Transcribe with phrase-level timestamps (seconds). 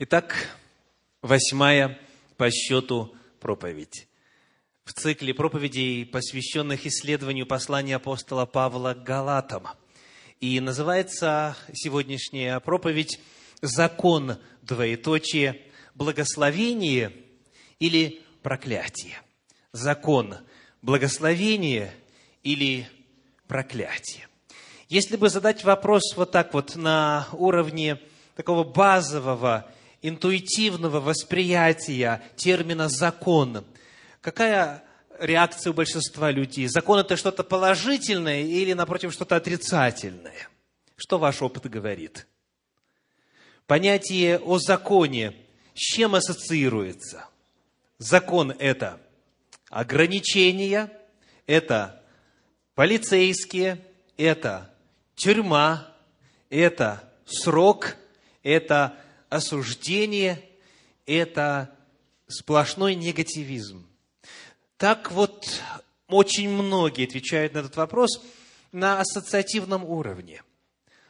[0.00, 0.56] Итак,
[1.22, 1.98] восьмая
[2.36, 4.06] по счету проповедь.
[4.84, 9.66] В цикле проповедей, посвященных исследованию послания апостола Павла к Галатам.
[10.38, 13.18] И называется сегодняшняя проповедь
[13.60, 15.62] «Закон, двоеточие,
[15.96, 17.12] благословение
[17.80, 19.20] или проклятие».
[19.72, 20.36] Закон,
[20.80, 21.92] благословение
[22.44, 22.86] или
[23.48, 24.28] проклятие.
[24.88, 28.00] Если бы задать вопрос вот так вот на уровне
[28.36, 29.68] такого базового
[30.02, 33.64] интуитивного восприятия термина «закон».
[34.20, 34.84] Какая
[35.18, 36.66] реакция у большинства людей?
[36.68, 40.48] Закон– это что-то положительное или, напротив, что-то отрицательное?
[40.96, 42.26] Что ваш опыт говорит?
[43.66, 45.34] Понятие о законе
[45.74, 47.26] с чем ассоциируется?
[47.98, 49.00] Закон– это
[49.70, 50.90] ограничения,
[51.46, 52.02] это
[52.74, 53.84] полицейские,
[54.16, 54.72] это
[55.14, 55.92] тюрьма,
[56.50, 57.96] это срок,
[58.42, 58.96] это
[59.30, 60.42] осуждение–
[61.06, 61.74] это
[62.28, 63.86] сплошной негативизм.
[64.76, 65.60] Так вот,
[66.08, 68.22] очень многие отвечают на этот вопрос
[68.72, 70.42] на ассоциативном уровне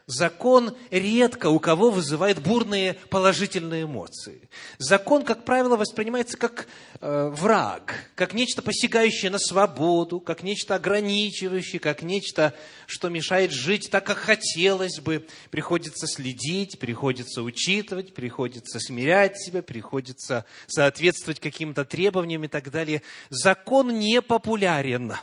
[0.09, 4.49] закон редко у кого вызывает бурные положительные эмоции.
[4.79, 6.67] Закон, как правило, воспринимается как
[6.99, 12.55] э, враг, как нечто посягающее на свободу, как нечто ограничивающее, как нечто,
[12.87, 15.27] что мешает жить так, как хотелось бы.
[15.51, 23.03] Приходится следить, приходится учитывать, приходится смирять себя, приходится соответствовать каким-то требованиям и так далее.
[23.29, 25.13] Закон не популярен.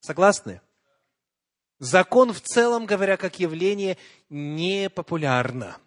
[0.00, 0.60] Согласны?
[1.82, 3.98] Закон в целом, говоря, как явление,
[4.30, 5.78] не популярно.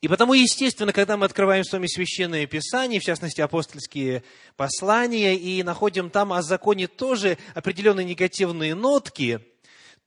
[0.00, 4.24] И потому, естественно, когда мы открываем с вами Священное Писание, в частности, апостольские
[4.56, 9.38] послания, и находим там о законе тоже определенные негативные нотки,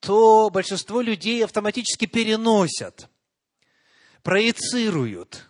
[0.01, 3.07] то большинство людей автоматически переносят,
[4.23, 5.46] проецируют,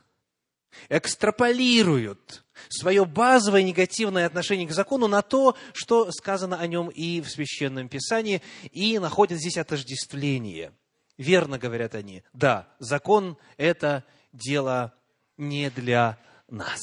[0.89, 7.29] экстраполируют свое базовое негативное отношение к закону на то, что сказано о нем и в
[7.29, 8.41] Священном Писании,
[8.71, 10.71] и находят здесь отождествление.
[11.17, 14.03] Верно говорят они, да, закон– это
[14.33, 14.93] дело
[15.37, 16.79] не для нас.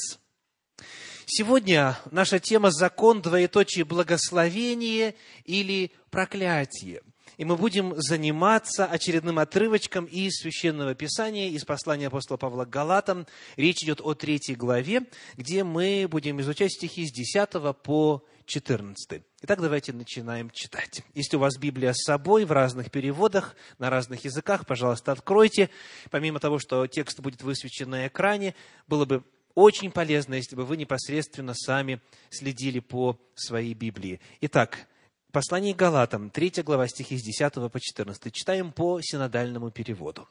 [1.27, 5.15] Сегодня наша тема– закон, двоеточие, благословение
[5.45, 7.03] или проклятие–
[7.37, 13.27] и мы будем заниматься очередным отрывочком из Священного Писания, из послания апостола Павла к Галатам.
[13.57, 15.03] Речь идет о третьей главе,
[15.37, 19.23] где мы будем изучать стихи с 10 по 14.
[19.43, 21.03] Итак, давайте начинаем читать.
[21.15, 25.71] Если у вас Библия с собой в разных переводах, на разных языках, пожалуйста, откройте.
[26.11, 28.55] Помимо того, что текст будет высвечен на экране,
[28.87, 29.25] было бы
[29.55, 34.21] очень полезно, если бы вы непосредственно сами следили по своей Библии.
[34.41, 34.89] Итак,
[35.35, 38.33] Послание Галатам, 3 глава, стихи с 10 по 14.
[38.33, 40.29] Читаем по синодальному переводу.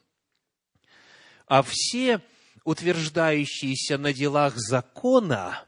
[1.45, 2.21] «А все,
[2.63, 5.65] утверждающиеся на делах закона,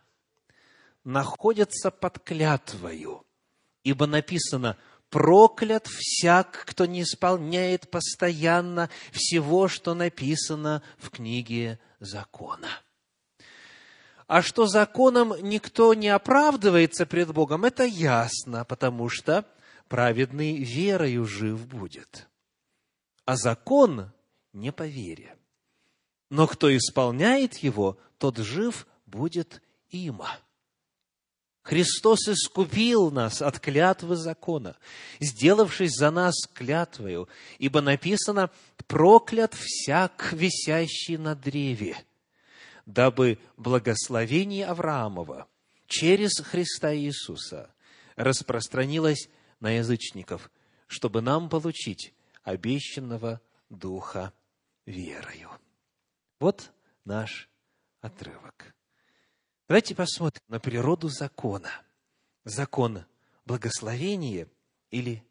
[1.03, 3.25] находятся под клятвою,
[3.83, 4.77] ибо написано,
[5.09, 12.69] проклят всяк, кто не исполняет постоянно всего, что написано в книге закона.
[14.27, 19.45] А что законом никто не оправдывается пред Богом, это ясно, потому что
[19.87, 22.27] праведный верою жив будет.
[23.25, 24.11] А закон
[24.51, 25.35] не по вере.
[26.31, 30.21] Но кто исполняет его, тот жив будет им.
[31.61, 34.75] Христос искупил нас от клятвы закона,
[35.19, 37.27] сделавшись за нас клятвою,
[37.59, 38.51] ибо написано
[38.87, 41.97] «проклят всяк, висящий на древе»
[42.85, 45.47] дабы благословение Авраамова
[45.87, 47.73] через Христа Иисуса
[48.15, 49.29] распространилось
[49.59, 50.51] на язычников,
[50.87, 52.13] чтобы нам получить
[52.43, 54.31] обещанного Духа
[54.85, 55.49] верою.
[56.39, 56.71] Вот
[57.03, 57.49] наш
[58.01, 58.75] отрывок.
[59.67, 61.71] Давайте посмотрим на природу закона.
[62.43, 63.05] Закон
[63.45, 64.47] благословения
[64.91, 65.23] или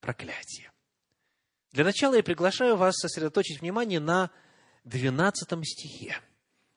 [0.00, 0.72] проклятия.
[1.70, 4.32] Для начала я приглашаю вас сосредоточить внимание на
[4.82, 6.20] 12 стихе–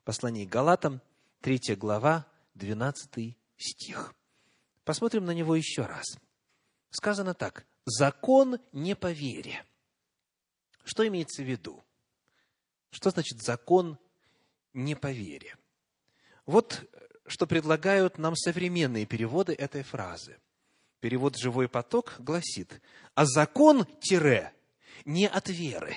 [0.03, 1.01] Послание к Галатам,
[1.41, 4.13] 3 глава, 12 стих.
[4.83, 6.17] Посмотрим на него еще раз.
[6.89, 7.65] Сказано так.
[7.85, 9.65] Закон не по вере.
[10.83, 11.81] Что имеется в виду?
[12.89, 13.97] Что значит закон
[14.73, 15.55] не по вере?
[16.45, 16.83] Вот
[17.25, 20.37] что предлагают нам современные переводы этой фразы.
[20.99, 22.81] Перевод «Живой поток» гласит,
[23.15, 24.51] а закон-не
[25.27, 25.95] от веры.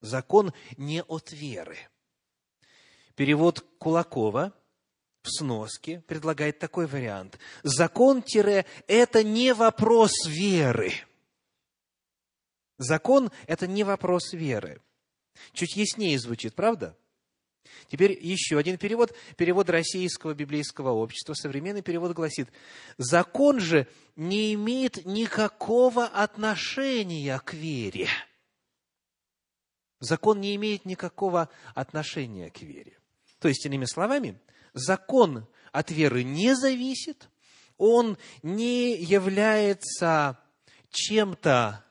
[0.00, 1.78] Закон не от веры.
[3.16, 4.52] Перевод Кулакова
[5.22, 7.38] в сноске предлагает такой вариант.
[7.62, 10.92] Закон-это не вопрос веры.
[12.76, 14.82] Закон– это не вопрос веры.
[15.52, 16.96] Чуть яснее звучит, правда?
[17.88, 21.34] Теперь еще один перевод, перевод Российского библейского общества.
[21.34, 22.50] Современный перевод гласит,
[22.98, 28.08] закон же не имеет никакого отношения к вере.
[30.00, 32.98] Закон не имеет никакого отношения к вере.
[33.44, 34.40] То есть, иными словами,
[34.72, 37.28] закон от веры не зависит,
[37.76, 40.38] он не является
[40.88, 41.84] чем-то,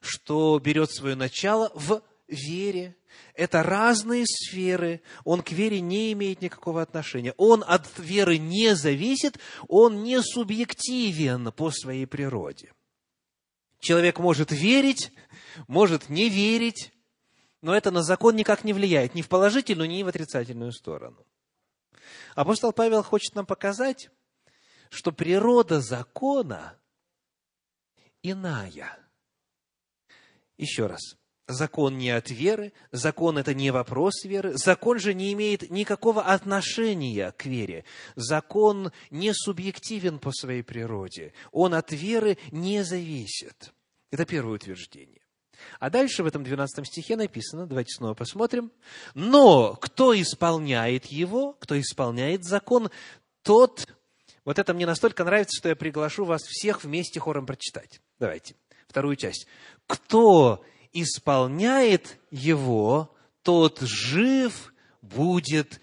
[0.00, 2.96] что берет свое начало в вере.
[3.34, 7.34] Это разные сферы, он к вере не имеет никакого отношения.
[7.36, 9.38] Он от веры не зависит,
[9.68, 12.72] он не субъективен по своей природе.
[13.78, 15.12] Человек может верить,
[15.68, 16.93] может не верить,
[17.64, 21.26] но это на закон никак не влияет, ни в положительную, ни в отрицательную сторону.
[22.34, 24.10] Апостол Павел хочет нам показать,
[24.90, 26.78] что природа закона
[28.22, 28.98] иная.
[30.58, 31.16] Еще раз.
[31.46, 37.32] Закон не от веры, закон это не вопрос веры, закон же не имеет никакого отношения
[37.32, 37.86] к вере.
[38.14, 43.72] Закон не субъективен по своей природе, он от веры не зависит.
[44.10, 45.23] Это первое утверждение.
[45.78, 48.72] А дальше в этом 12 стихе написано, давайте снова посмотрим.
[49.14, 52.90] Но кто исполняет его, кто исполняет закон,
[53.42, 53.88] тот...
[54.44, 58.00] Вот это мне настолько нравится, что я приглашу вас всех вместе хором прочитать.
[58.18, 58.56] Давайте,
[58.86, 59.46] вторую часть.
[59.86, 64.72] Кто исполняет его, тот жив
[65.02, 65.80] будет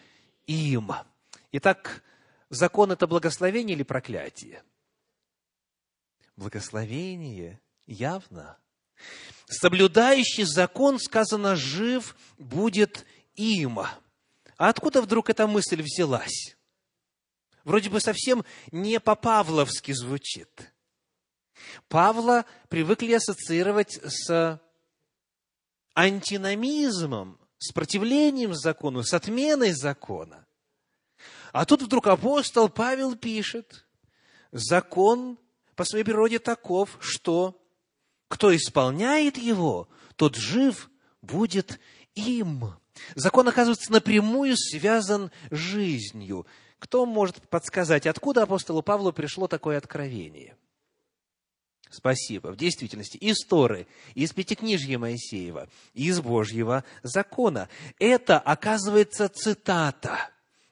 [0.48, 0.92] им.
[1.52, 2.04] Итак,
[2.50, 4.64] закон– это благословение или проклятие?
[6.36, 8.58] Благословение, явно.
[9.48, 13.06] Соблюдающий закон, сказано, жив будет
[13.36, 13.80] им.
[13.80, 13.90] А
[14.58, 16.56] откуда вдруг эта мысль взялась?
[17.64, 20.74] Вроде бы совсем не по-павловски звучит.
[21.88, 24.60] Павла привыкли ассоциировать с
[25.94, 30.48] антиномизмом, с противлением закону, с отменой закона.
[31.52, 33.86] А тут вдруг апостол Павел пишет,
[34.52, 35.38] закон
[35.76, 37.61] по своей природе таков, что
[38.32, 40.90] кто исполняет его, тот жив
[41.22, 41.82] будет
[42.16, 42.74] им.
[43.14, 46.48] Закон, оказывается, напрямую связан с жизнью.
[46.80, 50.56] Кто может подсказать, откуда апостолу Павлу пришло такое откровение?
[51.90, 52.54] Спасибо.
[52.54, 53.86] В действительности из Торы,
[54.16, 57.68] из Пятикнижья Моисеева, из Божьего закона.
[58.00, 60.30] Это, оказывается, цитата.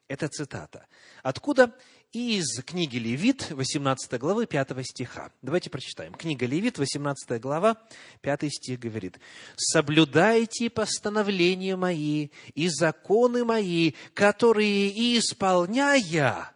[0.08, 0.88] Это цитата.
[1.24, 1.76] Откуда?
[2.12, 5.32] Из книги Левит, 18 главы, 5 стиха.
[5.44, 6.16] Давайте прочитаем.
[6.16, 7.78] Книга Левит, 18 глава,
[8.22, 9.20] 5 стих говорит.
[9.56, 16.52] «Соблюдайте постановления мои и законы мои, которые, исполняя,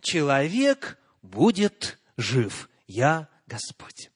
[0.00, 2.68] человек будет жив.
[2.88, 4.10] Я Господь.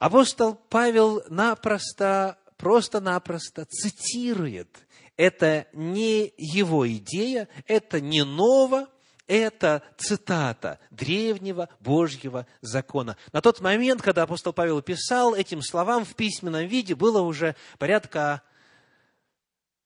[0.00, 4.76] Апостол Павел напросто, просто-напросто цитирует.
[5.16, 8.88] Это не его идея, это не ново,
[9.30, 13.16] это цитата древнего Божьего закона.
[13.32, 18.42] На тот момент, когда апостол Павел писал этим словам в письменном виде, было уже порядка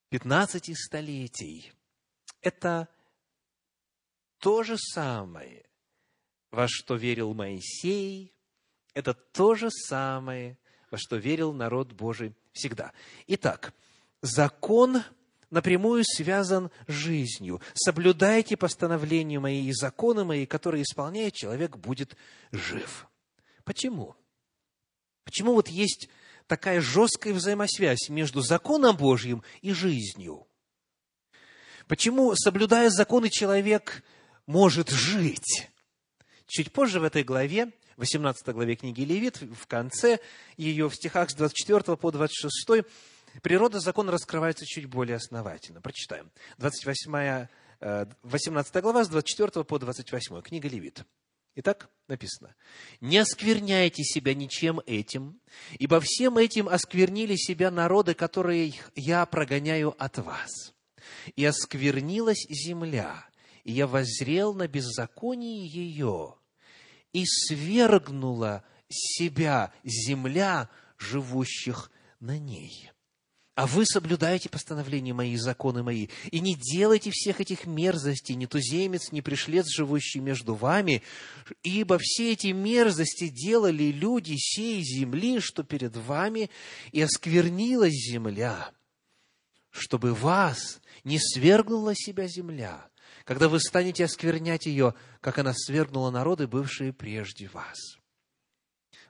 [0.09, 1.73] 15 столетий.
[2.41, 2.89] Это
[4.39, 5.67] то же самое,
[6.51, 8.35] во что верил Моисей,
[8.95, 10.59] это то же самое,
[10.91, 12.93] во что верил народ Божий всегда.
[13.27, 13.75] Итак,
[14.23, 15.03] закон
[15.55, 17.63] напрямую связан с жизнью.
[17.75, 22.17] Соблюдайте постановления мои и законы мои, которые исполняет человек, будет
[22.51, 23.07] жив.
[23.65, 24.17] Почему?
[25.25, 26.09] Почему вот есть
[26.49, 30.47] такая жесткая взаимосвязь между законом Божьим и жизнью?
[31.87, 34.03] Почему, соблюдая законы, человек
[34.47, 35.71] может жить?
[36.47, 40.19] Чуть позже в этой главе 18 главе книги Левит, в конце
[40.57, 42.85] ее, в стихах с 24 по 26,
[43.43, 45.81] природа закона раскрывается чуть более основательно.
[45.81, 46.31] Прочитаем.
[46.59, 47.49] 28,
[48.23, 51.05] 18 э, глава с 24 по 28, книга Левит.
[51.57, 52.57] Итак, написано,
[53.01, 55.41] «Не оскверняйте себя ничем этим,
[55.79, 60.75] ибо всем этим осквернили себя народы, которые я прогоняю от вас.
[61.37, 63.29] И осквернилась земля,
[63.63, 66.35] и я воззрел на беззаконие ее,
[67.13, 72.91] и свергнула себя земля живущих на ней.
[73.55, 79.13] А вы соблюдаете постановления мои, законы мои, и не делайте всех этих мерзостей, ни туземец,
[79.13, 81.03] ни пришлец, живущий между вами,
[81.63, 86.51] ибо все эти мерзости делали люди сей земли, что перед вами,
[86.91, 88.73] и осквернилась земля,
[89.71, 92.89] чтобы вас не свергнула себя земля,
[93.23, 97.79] когда вы станете осквернять ее, как она свергнула народы, бывшие прежде вас.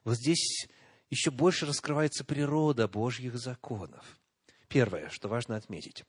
[0.05, 0.67] Вот здесь
[1.09, 4.05] еще больше раскрывается природа Божьих законов.
[4.75, 6.05] Первое, что важно отметить.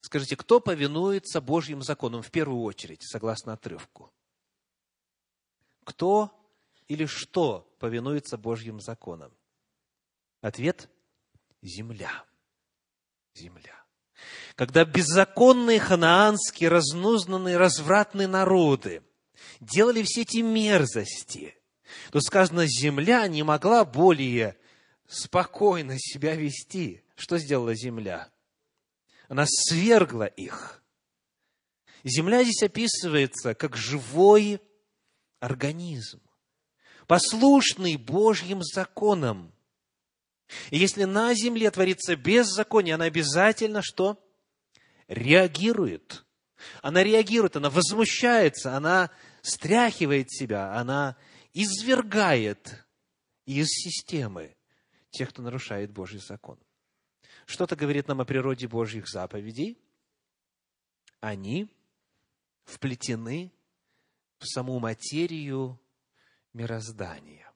[0.00, 4.12] Скажите, кто повинуется Божьим законам в первую очередь, согласно отрывку?
[5.84, 6.36] Кто
[6.88, 9.32] или что повинуется Божьим законам?
[10.40, 10.90] Ответ–
[11.62, 12.24] земля.
[13.36, 13.84] Земля.
[14.56, 19.04] Когда беззаконные ханаанские, разнузнанные, развратные народы
[19.60, 21.56] делали все эти мерзости,
[22.10, 24.58] то сказано, земля не могла более
[25.06, 27.02] спокойно себя вести.
[27.16, 28.30] Что сделала земля?
[29.28, 30.82] Она свергла их.
[32.02, 34.60] Земля здесь описывается как живой
[35.40, 36.20] организм,
[37.06, 39.52] послушный Божьим законам.
[40.70, 44.22] И если на земле творится беззаконие, она обязательно что?
[45.08, 46.24] Реагирует.
[46.82, 49.10] Она реагирует, она возмущается, она
[49.42, 51.16] стряхивает себя, она
[51.52, 52.86] извергает
[53.46, 54.54] из системы
[55.14, 56.58] тех, кто нарушает Божий закон.
[57.46, 59.78] Что-то говорит нам о природе Божьих заповедей.
[61.20, 61.70] Они
[62.64, 63.52] вплетены
[64.38, 65.80] в саму материю
[66.52, 67.50] мироздания.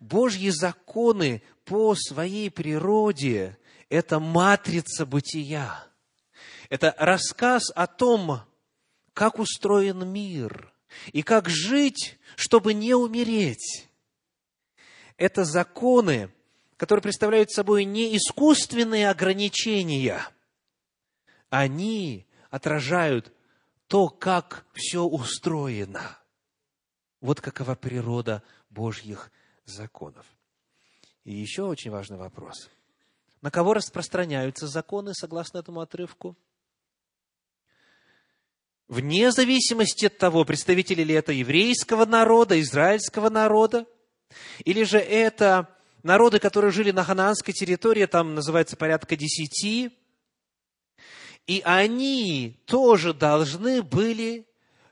[0.00, 3.58] Божьи законы по своей природе–
[3.88, 5.86] это матрица бытия.
[6.68, 8.40] Это рассказ о том,
[9.12, 10.72] как устроен мир
[11.12, 13.88] и как жить, чтобы не умереть.
[15.16, 16.32] Это законы,
[16.82, 20.20] которые представляют собой не искусственные ограничения.
[21.48, 23.32] Они отражают
[23.86, 26.18] то, как все устроено.
[27.20, 29.30] Вот какова природа Божьих
[29.64, 30.26] законов.
[31.22, 32.68] И еще очень важный вопрос.
[33.42, 36.36] На кого распространяются законы, согласно этому отрывку?
[38.88, 43.86] Вне зависимости от того, представители ли это еврейского народа, израильского народа,
[44.64, 45.71] или же это
[46.02, 49.90] народы, которые жили на ханаанской территории, там называется порядка десяти,
[51.46, 54.46] и они тоже должны были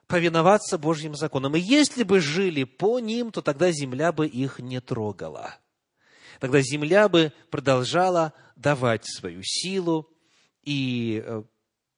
[0.07, 1.55] повиноваться Божьим законам.
[1.55, 5.55] И если бы жили по ним, то тогда земля бы их не трогала.
[6.40, 10.11] Тогда земля бы продолжала давать свою силу
[10.64, 11.43] и э,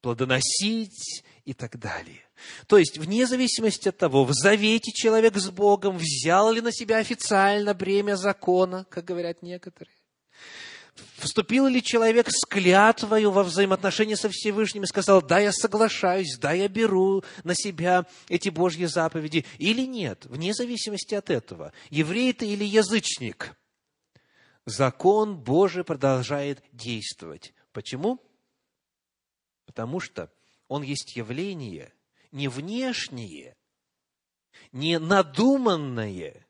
[0.01, 2.22] плодоносить и так далее.
[2.67, 6.97] То есть, вне зависимости от того, в завете человек с Богом взял ли на себя
[6.97, 9.95] официально бремя закона, как говорят некоторые,
[11.17, 16.51] Вступил ли человек с клятвою во взаимоотношения со Всевышним и сказал, да, я соглашаюсь, да,
[16.51, 22.47] я беру на себя эти Божьи заповеди, или нет, вне зависимости от этого, еврей ты
[22.47, 23.55] или язычник,
[24.65, 27.53] закон Божий продолжает действовать.
[27.71, 28.19] Почему?
[29.65, 30.29] Потому что
[30.67, 31.91] он есть явление
[32.33, 33.55] не внешнее,
[34.71, 36.45] не надуманное,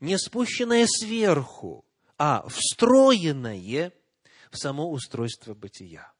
[0.00, 1.84] не спущенное сверху,
[2.18, 3.92] а встроенное
[4.50, 6.12] в само устройство бытия.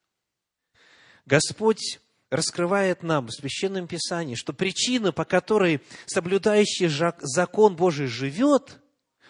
[1.27, 6.89] Господь раскрывает нам в Священном Писании, что причина, по которой соблюдающий
[7.21, 8.81] закон Божий живет,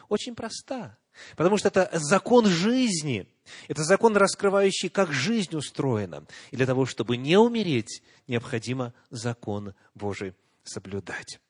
[0.08, 0.98] очень проста.
[1.36, 3.28] Потому что это закон жизни.
[3.68, 6.26] Это закон, раскрывающий, как жизнь устроена.
[6.50, 11.40] И для того, чтобы не умереть, необходимо закон Божий соблюдать.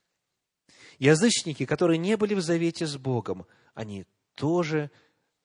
[0.99, 4.05] Язычники, которые не были в завете с Богом, они
[4.35, 4.91] тоже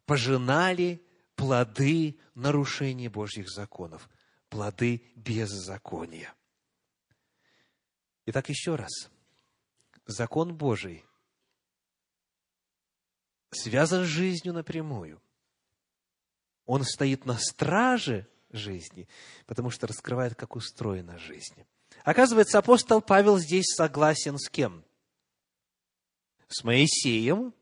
[0.07, 1.03] пожинали
[1.35, 4.09] плоды нарушения Божьих законов,
[4.49, 6.35] плоды беззакония.
[8.27, 9.11] Итак, еще раз.
[10.07, 11.05] Закон Божий
[13.51, 15.23] связан с жизнью напрямую.
[16.67, 19.09] Он стоит на страже жизни,
[19.47, 21.65] потому что раскрывает, как устроена жизнь.
[22.05, 24.85] Оказывается, апостол Павел здесь согласен с кем?
[26.49, 27.55] С Моисеем,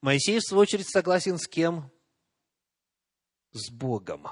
[0.00, 1.90] Моисей, в свою очередь, согласен с кем?
[3.52, 4.26] С Богом.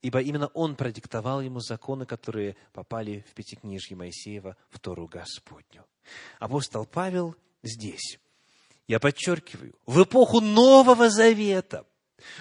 [0.00, 5.84] Ибо именно он продиктовал ему законы, которые попали в Пятикнижье Моисеева, в Тору Господню.
[6.38, 8.18] Апостол Павел здесь,
[8.86, 11.86] я подчеркиваю, в эпоху Нового Завета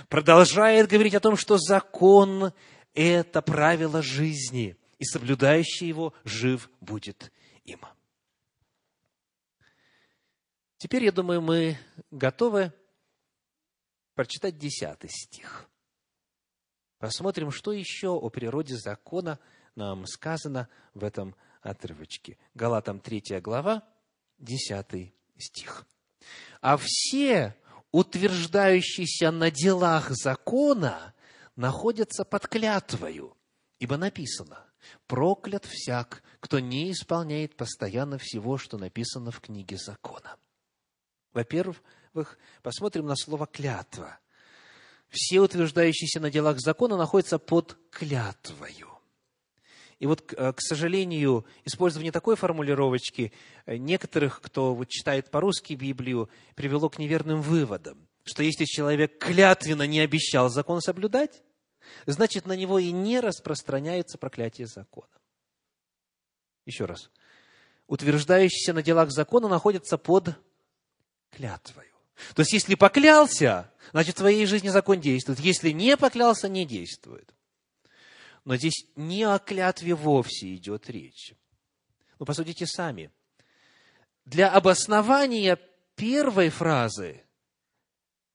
[0.09, 2.53] продолжает говорить о том, что закон–
[2.93, 7.31] это правило жизни, и соблюдающий его жив будет
[7.65, 7.81] им.
[10.77, 11.77] Теперь, я думаю, мы
[12.11, 12.71] готовы
[14.13, 15.69] прочитать десятый стих.
[16.99, 19.39] Посмотрим, что еще о природе закона
[19.75, 22.37] нам сказано в этом отрывочке.
[22.53, 23.83] Галатам 3 глава,
[24.37, 25.85] 10 стих.
[26.65, 27.55] «А все,
[27.91, 31.13] утверждающиеся на делах закона,
[31.55, 33.37] находятся под клятвою,
[33.77, 34.65] ибо написано,
[35.05, 40.39] проклят всяк, кто не исполняет постоянно всего, что написано в книге закона».
[41.33, 44.17] Во-первых, посмотрим на слово «клятва».
[45.09, 48.94] все утверждающиеся на делах закона находятся под клятвою.
[49.99, 53.31] И вот, э, к сожалению, использование такой формулировочки
[53.65, 59.83] э, некоторых, кто вот читает по-русски Библию, привело к неверным выводам, что если человек клятвенно
[59.83, 61.43] не обещал закон соблюдать,
[62.05, 65.07] значит, на него и не распространяется проклятие закона.
[66.65, 67.09] Еще раз.
[67.87, 70.35] Утверждающиеся на делах закона находятся под
[71.29, 71.93] клятвою.
[72.33, 75.39] То есть, если поклялся, значит, в твоей жизни закон действует.
[75.39, 77.34] Если не поклялся, не действует.
[78.45, 81.33] Но здесь не о клятве вовсе идет речь.
[82.19, 83.11] Ну, посудите сами.
[84.23, 85.59] Для обоснования
[85.95, 87.23] первой фразы,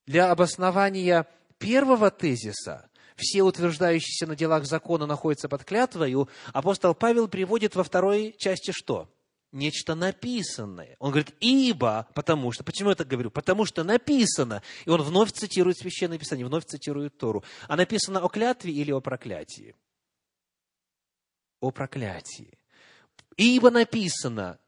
[0.07, 1.27] для обоснования
[1.59, 8.35] первого тезиса, все утверждающиеся на делах закона находятся под клятвою, апостол Павел приводит во второй
[8.37, 9.09] части что?
[9.53, 10.97] Нечто написанное.
[11.01, 12.63] Он говорит, ибо, потому что.
[12.63, 13.31] Почему я так говорю?
[13.31, 14.63] Потому что написано.
[14.85, 17.43] И он вновь цитирует Священное Писание, вновь цитирует Тору.
[17.67, 19.75] А написано о клятве или о проклятии?
[21.61, 22.59] О проклятии.
[23.37, 24.59] Ибо написано,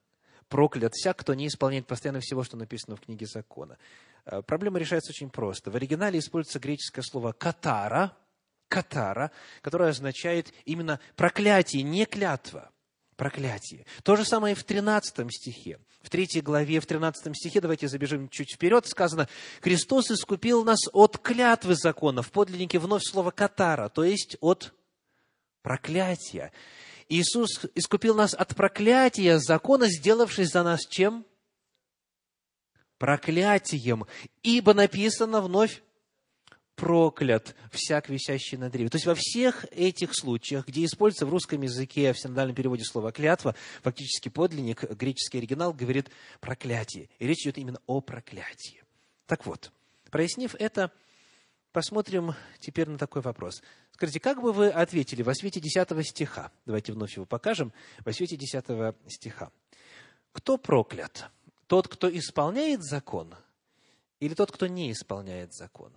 [0.48, 3.78] проклят всяк, кто не исполняет постоянно всего, что написано в книге закона.
[4.24, 5.70] Э, проблема решается очень просто.
[5.70, 8.16] В оригинале используется греческое слово «катара»,
[8.68, 9.30] «катара»,
[9.60, 12.70] которое означает именно проклятие, не клятва,
[13.16, 13.86] проклятие.
[14.02, 15.78] То же самое и в 13 стихе.
[16.02, 19.28] В третьей главе, в 13 стихе, давайте забежим чуть вперед, сказано,
[19.60, 22.22] «Христос искупил нас от клятвы закона».
[22.22, 24.74] В подлиннике вновь слово «катара», то есть от
[25.62, 26.52] проклятия.
[27.08, 31.24] Иисус искупил нас от проклятия закона, сделавшись за нас чем?
[32.98, 34.06] Проклятием.
[34.42, 35.82] Ибо написано вновь
[36.76, 38.88] проклят всяк висящий на древе.
[38.88, 43.12] То есть во всех этих случаях, где используется в русском языке в синодальном переводе слово
[43.12, 47.08] «клятва», фактически подлинник, греческий оригинал говорит «проклятие».
[47.18, 48.82] И речь идет именно о проклятии.
[49.26, 49.70] Так вот,
[50.10, 50.90] прояснив это,
[51.72, 53.62] посмотрим теперь на такой вопрос.
[53.92, 56.52] Скажите, как бы вы ответили во свете 10 стиха?
[56.66, 57.72] Давайте вновь его покажем.
[58.04, 59.50] Во свете 10 стиха.
[60.32, 61.30] Кто проклят?
[61.66, 63.34] Тот, кто исполняет закон,
[64.20, 65.92] или тот, кто не исполняет закон?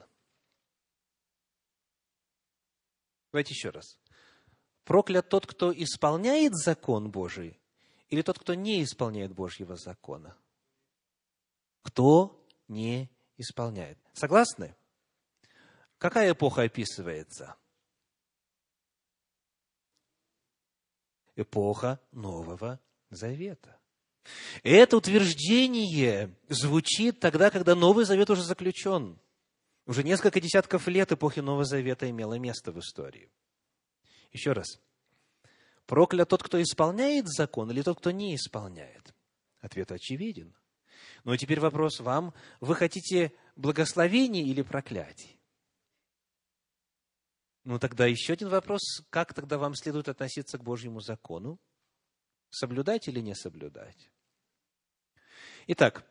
[3.31, 3.97] Давайте еще раз.
[4.85, 7.59] Проклят тот, кто исполняет закон Божий,
[8.09, 10.37] или тот, кто не исполняет Божьего закона?
[11.81, 13.97] Кто не исполняет?
[14.13, 14.75] Согласны?
[16.05, 17.55] Какая эпоха описывается?
[21.35, 23.79] эпоха Нового Завета.
[24.61, 29.19] И это утверждение звучит тогда, когда Новый Завет уже заключен.
[29.87, 33.31] Уже несколько десятков лет эпохи Нового Завета имело место в истории.
[34.31, 34.79] Еще раз.
[35.87, 39.15] Проклят тот, кто исполняет закон, или тот, кто не исполняет?
[39.59, 40.55] Ответ очевиден.
[41.23, 42.35] Но теперь вопрос вам.
[42.59, 45.39] Вы хотите благословения или проклятий?
[47.65, 49.01] Ну, тогда еще один вопрос.
[49.09, 51.59] Как тогда вам следует относиться к Божьему закону?
[52.51, 54.11] Соблюдать или не соблюдать?
[55.65, 56.05] Итак,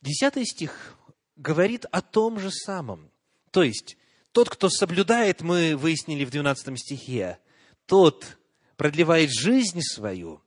[0.00, 0.96] десятый стих
[1.36, 3.12] говорит о том же самом.
[3.52, 3.96] То есть,
[4.32, 7.38] тот, кто соблюдает, мы выяснили в 12 стихе,
[7.86, 8.36] тот
[8.76, 10.42] продлевает жизнь свою,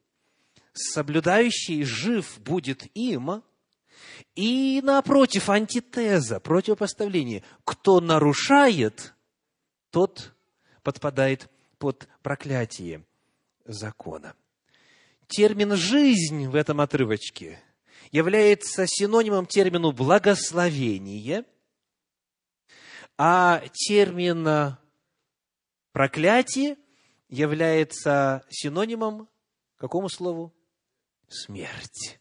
[0.73, 3.43] соблюдающий жив будет им,
[4.35, 9.13] и напротив, антитеза, противопоставление, кто нарушает,
[9.89, 10.32] тот
[10.83, 13.03] подпадает под проклятие
[13.65, 14.35] закона.
[15.27, 17.59] Термин «жизнь» в этом отрывочке
[18.11, 21.45] является синонимом термину «благословение»,
[23.17, 24.77] а термин
[25.91, 26.77] «проклятие»
[27.29, 29.27] является синонимом
[29.83, 30.53] какому слову?
[31.27, 32.17] Смерть.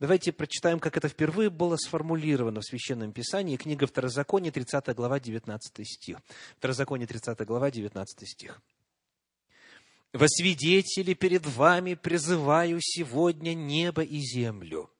[0.00, 3.56] Давайте прочитаем, как это впервые было сформулировано в Священном Писании.
[3.56, 6.18] Книга Второзакония, 30 глава, 19 стих.
[6.58, 8.60] Второзаконие, 30 глава, 19 стих.
[10.12, 14.90] «Во свидетели перед вами призываю сегодня небо и землю.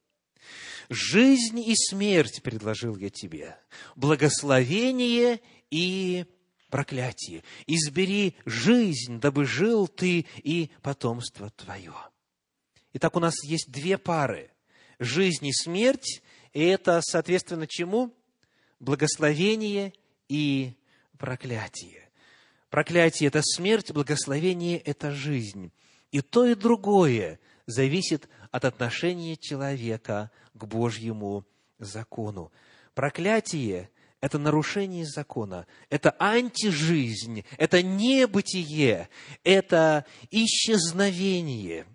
[0.88, 3.56] Жизнь и смерть предложил я тебе,
[3.96, 6.26] благословение и
[6.68, 7.42] проклятие.
[7.66, 11.94] Избери жизнь, дабы жил ты и потомство твое».
[12.92, 14.53] Итак, у нас есть две пары
[14.98, 18.14] жизнь и смерть, и это, соответственно, чему?
[18.80, 19.92] Благословение
[20.28, 20.74] и
[21.18, 22.08] проклятие.
[22.70, 25.72] Проклятие– это смерть, благословение– это жизнь.
[26.10, 31.46] И то, и другое зависит от отношения человека к Божьему
[31.78, 32.52] закону.
[32.94, 39.08] Проклятие– это нарушение закона, это антижизнь, это небытие,
[39.42, 41.86] это исчезновение,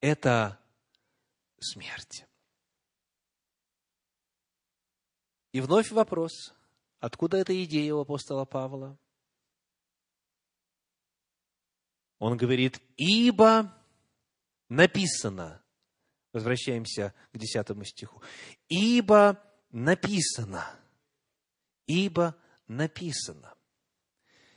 [0.00, 0.58] это
[1.62, 2.26] смерть.
[5.52, 6.52] И вновь вопрос,
[7.02, 8.96] Откуда эта идея у апостола Павла?
[12.20, 13.76] Он говорит, ибо
[14.68, 15.60] написано,
[16.32, 18.22] возвращаемся к десятому стиху,
[18.68, 20.64] ибо написано,
[21.88, 22.36] ибо
[22.68, 23.52] написано.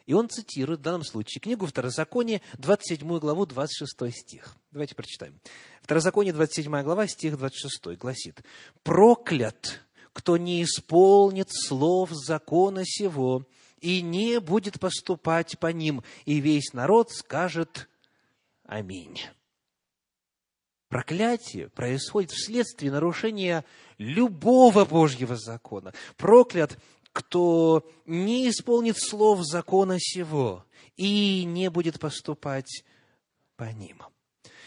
[0.06, 4.56] И он цитирует в данном случае книгу Второзаконие, 27 главу, 26 стих.
[4.72, 5.40] Давайте прочитаем.
[5.82, 8.44] Второзаконие, 27 глава, стих 26 гласит.
[8.84, 9.82] «Проклят,
[10.14, 13.48] кто не исполнит слов закона сего
[13.82, 17.90] и не будет поступать по ним, и весь народ скажет
[18.64, 19.20] Аминь».
[20.88, 23.66] Проклятие происходит вследствие нарушения
[23.98, 25.94] любого Божьего закона.
[26.16, 26.78] Проклят
[27.16, 30.66] кто не исполнит слов закона сего
[30.98, 32.84] и не будет поступать
[33.56, 34.02] по ним.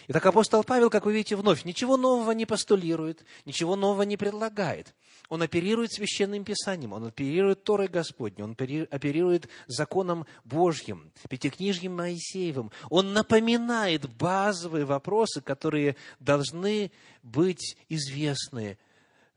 [0.09, 4.95] Итак, апостол Павел, как вы видите, вновь ничего нового не постулирует, ничего нового не предлагает.
[5.29, 12.71] Он оперирует священным писанием, он оперирует Торой Господней, он оперирует законом Божьим, пятикнижьем Моисеевым.
[12.89, 18.79] Он напоминает базовые вопросы, которые должны быть известны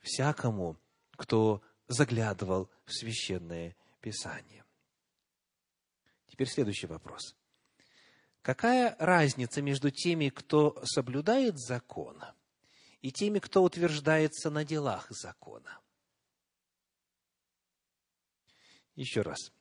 [0.01, 0.77] всякому,
[1.17, 4.65] кто заглядывал в священное Писание.
[6.27, 7.35] Теперь следующий вопрос.
[8.41, 12.23] Какая разница между теми, кто соблюдает закон,
[13.01, 15.79] и теми, кто утверждается на делах закона?
[18.95, 19.51] Еще раз.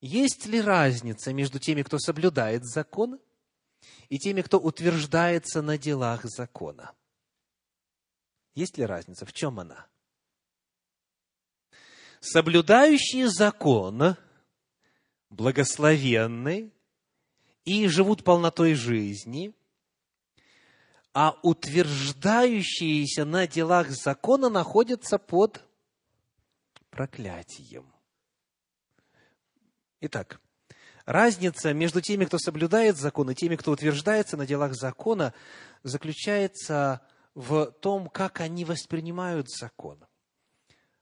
[0.00, 3.20] Есть ли разница между теми, кто соблюдает закон,
[4.08, 6.94] и теми, кто утверждается на делах закона?
[8.54, 9.26] Есть ли разница?
[9.26, 9.86] В чем она?
[12.20, 14.16] Соблюдающие закон,
[15.30, 16.70] благословенны
[17.64, 19.54] и живут полнотой жизни,
[21.12, 25.64] а утверждающиеся на делах закона находятся под
[26.90, 27.92] проклятием.
[30.00, 30.40] Итак,
[31.04, 35.34] разница между теми, кто соблюдает закон, и теми, кто утверждается на делах закона,
[35.82, 37.00] заключается
[37.34, 40.04] в том, как они воспринимают закон.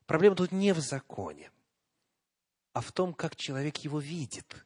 [0.09, 1.51] Проблема тут не в законе,
[2.73, 4.65] а в том, как человек его видит,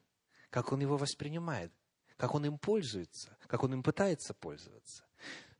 [0.50, 1.70] как он его воспринимает,
[2.16, 5.04] как он им пользуется, как он им пытается пользоваться.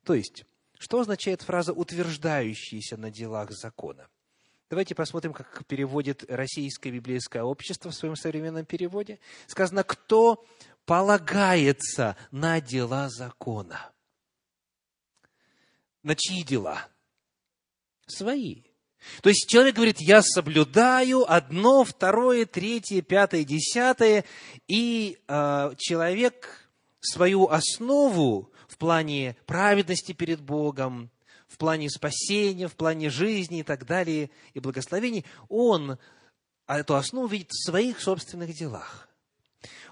[0.02, 0.46] То есть,
[0.78, 4.08] что означает фраза «утверждающийся на делах закона»?
[4.70, 9.20] Давайте посмотрим, как переводит Российское библейское общество в своем современном переводе.
[9.48, 10.46] Сказано, кто
[10.86, 13.92] полагается на дела закона.
[16.02, 16.88] На чьи дела?
[18.06, 18.62] Свои.
[19.22, 24.24] То есть человек говорит, я соблюдаю одно, второе, третье, пятое, десятое,
[24.66, 26.68] и э, человек
[27.00, 31.10] свою основу в плане праведности перед Богом,
[31.48, 35.98] в плане спасения, в плане жизни и так далее, и благословений, он
[36.66, 39.08] эту основу видит в своих собственных делах.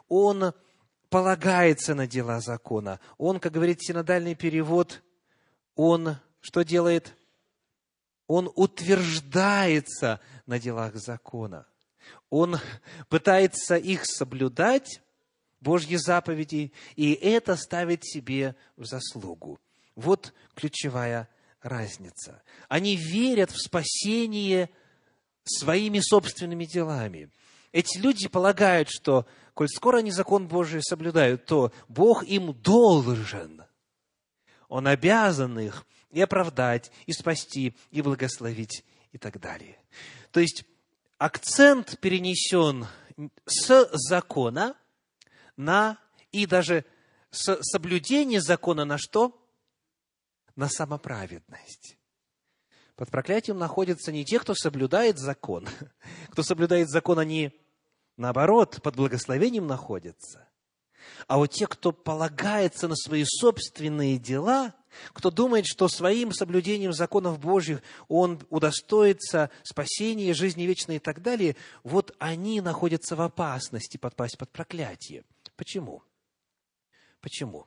[0.09, 0.53] Он
[1.11, 2.99] полагается на дела закона.
[3.19, 5.03] Он, как говорит синодальный перевод,
[5.77, 7.15] он что делает?
[8.33, 11.67] Он утверждается на делах закона.
[12.31, 12.59] Он
[13.11, 15.03] пытается их соблюдать,
[15.61, 19.61] Божьи заповеди, и это ставит себе в заслугу.
[19.97, 21.29] Вот ключевая
[21.61, 22.43] разница.
[22.71, 24.71] Они верят в спасение
[25.45, 27.31] своими собственными делами.
[27.71, 33.63] Эти люди полагают, что, коль скоро они закон Божий соблюдают, то Бог им должен.
[34.69, 39.79] Он обязан их и оправдать, и спасти, и благословить, и так далее.
[40.31, 40.65] То есть
[41.19, 42.87] акцент перенесен
[43.47, 44.77] с закона
[45.57, 45.99] на
[46.31, 46.85] и даже
[47.31, 49.39] с соблюдения закона на что?
[50.55, 51.97] На самоправедность.
[52.95, 55.67] Под проклятием находятся не те, кто соблюдает закон.
[56.31, 57.59] Кто соблюдает закон, они,
[58.17, 60.47] наоборот, под благословением находятся.
[61.27, 64.75] А вот те, кто полагается на свои собственные дела,
[65.13, 71.57] кто думает, что своим соблюдением законов Божьих он удостоится спасения, жизни вечной и так далее,
[71.83, 75.25] вот они находятся в опасности подпасть под проклятие.
[75.57, 76.03] Почему?
[77.21, 77.67] Почему?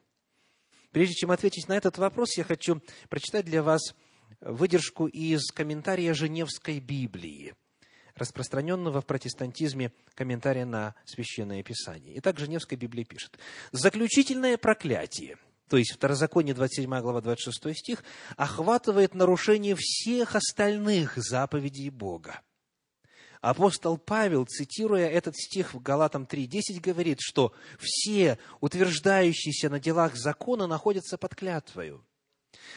[0.91, 3.81] Прежде чем ответить на этот вопрос, я хочу прочитать для вас
[4.41, 7.53] выдержку из комментария Женевской Библии–
[8.15, 12.17] распространенного в протестантизме комментария на Священное Писание.
[12.17, 13.37] Итак, Женевская Библия пишет.
[13.71, 15.37] «Заключительное проклятие,
[15.69, 18.03] то есть Второзаконие 27 глава 26 стих,
[18.37, 22.41] охватывает нарушение всех остальных заповедей Бога.
[23.41, 30.65] Апостол Павел, цитируя этот стих в Галатам 3.10, говорит, что все утверждающиеся на делах закона
[30.65, 32.03] находятся под клятвою.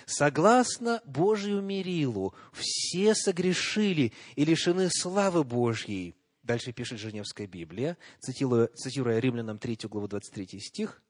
[0.07, 6.15] Согласно Божию мерилу, все согрешили и лишены славы Божьей,
[6.49, 11.03] Дальше пишет Женевская Библия, цитируя, цитируя Римлянам 3 главу 23 стих.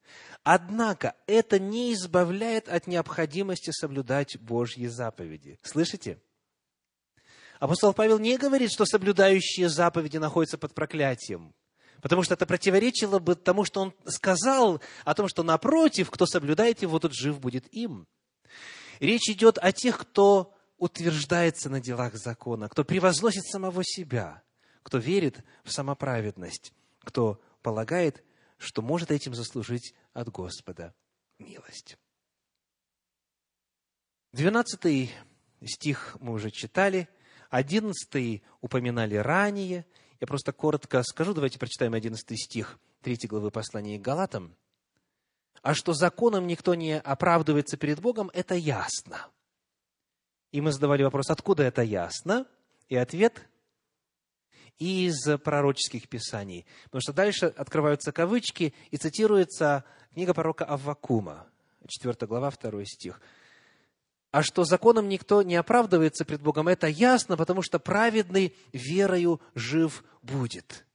[0.42, 5.56] «Однако это не избавляет от необходимости соблюдать Божьи заповеди».
[5.62, 6.18] Слышите?
[7.60, 11.54] Апостол Павел не говорит, что соблюдающие заповеди находятся под проклятием,
[12.02, 16.82] потому что это противоречило бы тому, что он сказал о том, что напротив, кто соблюдает
[16.82, 18.08] его, тот жив будет им.
[19.00, 24.42] Речь идет о тех, кто утверждается на делах закона, кто превозносит самого себя–
[24.88, 28.24] кто верит в самоправедность, кто полагает,
[28.56, 30.94] что может этим заслужить от Господа
[31.38, 31.98] милость.
[34.32, 35.12] Двенадцатый
[35.62, 37.06] стих мы уже читали,
[37.50, 39.84] одиннадцатый упоминали ранее.
[40.20, 44.56] Я просто коротко скажу, давайте прочитаем одиннадцатый стих третьей главы послания к Галатам.
[45.62, 49.26] «А что законом никто не оправдывается перед Богом, это ясно».
[50.50, 52.46] И мы задавали вопрос, откуда это ясно?
[52.88, 53.46] И ответ
[54.78, 56.66] из пророческих писаний.
[56.84, 61.46] Потому что дальше открываются кавычки и цитируется книга пророка Аввакума,
[61.86, 63.20] 4 глава, 2 стих.
[64.30, 70.04] А что законом никто не оправдывается пред Богом, это ясно, потому что праведный верою жив
[70.22, 70.86] будет.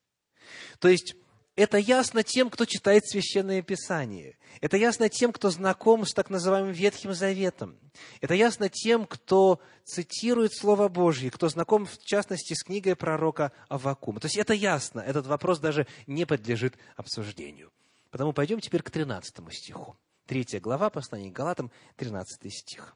[0.79, 1.15] То есть,
[1.55, 4.37] это ясно тем, кто читает Священное Писание.
[4.59, 7.77] Это ясно тем, кто знаком с так называемым Ветхим Заветом.
[8.21, 14.19] Это ясно тем, кто цитирует Слово Божье, кто знаком, в частности, с книгой пророка Аввакума.
[14.19, 17.71] То есть это ясно, этот вопрос даже не подлежит обсуждению.
[18.09, 19.95] Потому пойдем теперь к 13 стиху.
[20.25, 22.95] Третья глава, послания к Галатам, 13 стих.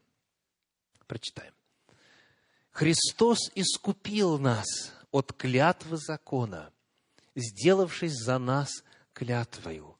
[1.05, 1.53] Прочитаем.
[2.71, 4.65] «Христос искупил нас
[5.11, 6.71] от клятвы закона»
[7.37, 9.95] сделавшись за нас клятвою.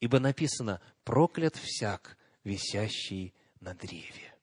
[0.00, 4.34] Ибо написано, проклят всяк, висящий на древе.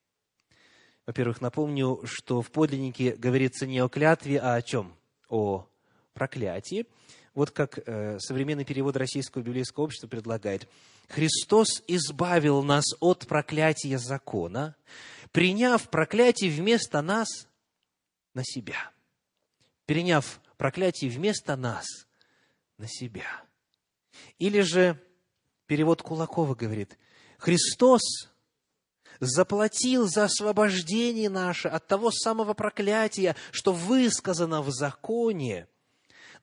[1.05, 4.95] Во-первых, напомню, что в подлиннике говорится не о клятве, а о чем?
[5.29, 5.67] О
[6.13, 6.85] проклятии.
[7.33, 10.67] Вот как э, современный перевод Российского библейского общества предлагает.
[11.07, 14.75] Христос избавил нас от проклятия закона,
[15.31, 17.27] приняв проклятие вместо нас
[18.33, 18.91] на себя.
[19.85, 22.06] Приняв проклятие вместо нас
[22.77, 23.43] на себя.
[24.39, 25.01] Или же
[25.65, 26.97] перевод Кулакова говорит,
[27.37, 28.01] Христос
[29.19, 35.67] заплатил за освобождение наше от того самого проклятия, что высказано в законе,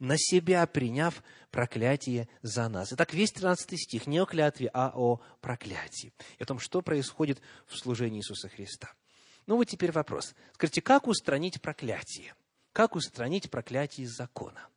[0.00, 2.92] на себя приняв проклятие за нас.
[2.92, 6.12] Итак, весь 13 стих не о клятве, а о проклятии.
[6.38, 8.92] И о том, что происходит в служении Иисуса Христа.
[9.46, 10.34] Ну вот теперь вопрос.
[10.54, 12.34] Скажите, как устранить проклятие?
[12.72, 14.68] Как устранить проклятие из закона?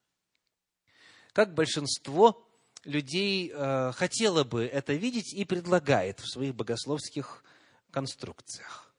[1.38, 2.44] Как большинство
[2.84, 7.44] людей э, хотело бы это видеть и предлагает в своих богословских
[7.92, 8.92] конструкциях.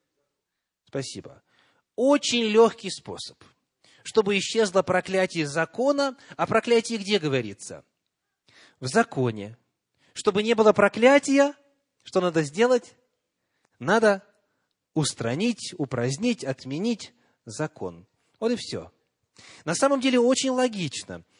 [0.86, 1.42] Спасибо.
[1.96, 3.42] Очень легкий способ,
[4.04, 7.84] чтобы исчезло проклятие закона, а проклятие где говорится?
[8.78, 9.58] В законе.
[10.12, 11.54] Чтобы не было проклятия,
[12.04, 12.94] что надо сделать?
[13.80, 14.22] Надо
[14.94, 17.12] устранить, упразднить, отменить
[17.46, 18.06] закон.
[18.38, 18.92] Вот и все.
[19.64, 21.24] На самом деле очень логично–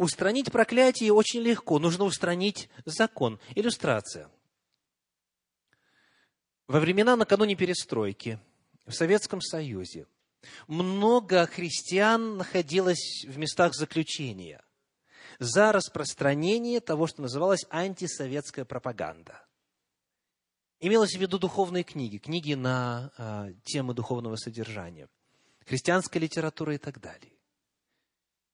[0.00, 1.78] Устранить проклятие очень легко.
[1.78, 3.38] Нужно устранить закон.
[3.54, 4.30] Иллюстрация.
[6.66, 8.40] Во времена накануне перестройки
[8.86, 10.06] в Советском Союзе
[10.68, 14.64] много христиан находилось в местах заключения
[15.38, 19.46] за распространение того, что называлось антисоветская пропаганда.
[20.78, 25.10] Имелось в виду духовные книги, книги на э, темы духовного содержания,
[25.66, 27.34] христианская литература и так далее.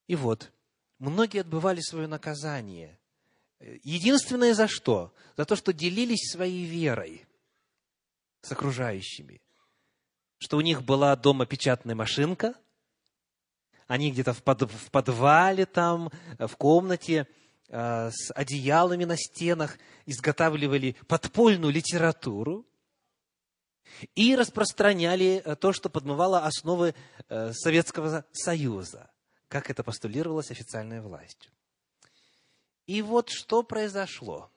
[0.09, 0.51] И вот,
[0.99, 2.99] многие отбывали свое наказание.
[3.83, 5.15] Единственное за что?
[5.37, 7.27] За то, что делились своей верой
[8.43, 9.41] с окружающими.
[10.39, 12.55] Что у них была дома печатная машинка,
[13.87, 17.27] они где-то в, под, в подвале там, в комнате
[17.69, 22.67] э, с одеялами на стенах изготавливали подпольную литературу
[24.15, 26.95] и распространяли то, что подмывало основы
[27.29, 29.11] э, Советского Союза
[29.49, 31.51] как это постулировалось официальной властью.
[32.87, 34.51] И вот что произошло.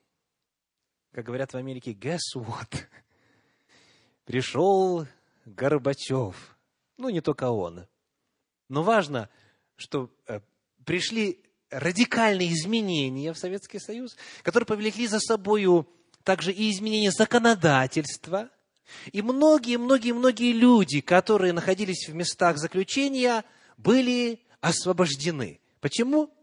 [1.12, 2.86] Как говорят в Америке, guess what?
[4.25, 5.08] Пришел
[5.45, 6.58] Горбачев.
[6.97, 7.88] Ну, не только он.
[8.67, 9.30] Но важно,
[9.75, 10.41] что э,
[10.86, 15.65] пришли радикальные изменения в Советский Союз, которые повлекли за собой
[16.23, 18.49] также и изменения законодательства.
[19.12, 23.43] И многие-многие-многие люди, которые находились в местах заключения,
[23.78, 25.60] были освобождены.
[25.80, 26.34] Почему?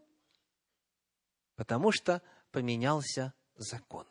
[1.55, 4.05] Потому что поменялся закон.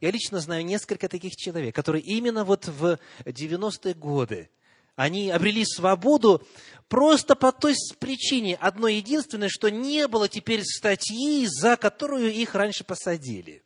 [0.00, 4.50] Я лично знаю несколько таких человек, которые именно вот в 90-е годы
[4.94, 6.46] они обрели свободу
[6.88, 12.84] просто по той причине, одной единственной, что не было теперь статьи, за которую их раньше
[12.84, 13.64] посадили.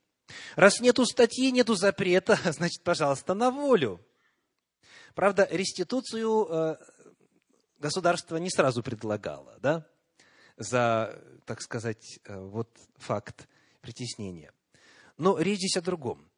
[0.54, 4.00] Раз нету статьи, нету запрета, значит, пожалуйста, на волю.
[5.14, 6.76] Правда, реституцию э,
[7.78, 9.86] государство не сразу предлагало, да,
[10.56, 13.48] за, так сказать, э, вот факт
[13.80, 14.52] притеснения.
[15.16, 16.30] Но речь здесь о другом.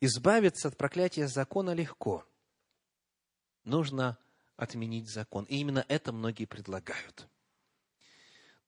[0.00, 2.24] Избавиться от проклятия закона легко.
[3.64, 4.18] Нужно
[4.56, 5.44] отменить закон.
[5.44, 7.28] И именно это многие предлагают.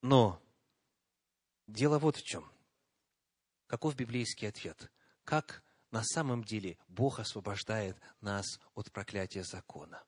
[0.01, 0.43] Но
[1.67, 2.51] дело вот в чем.
[3.67, 4.91] Каков библейский ответ?
[5.25, 10.03] Как на самом деле Бог освобождает нас от проклятия закона?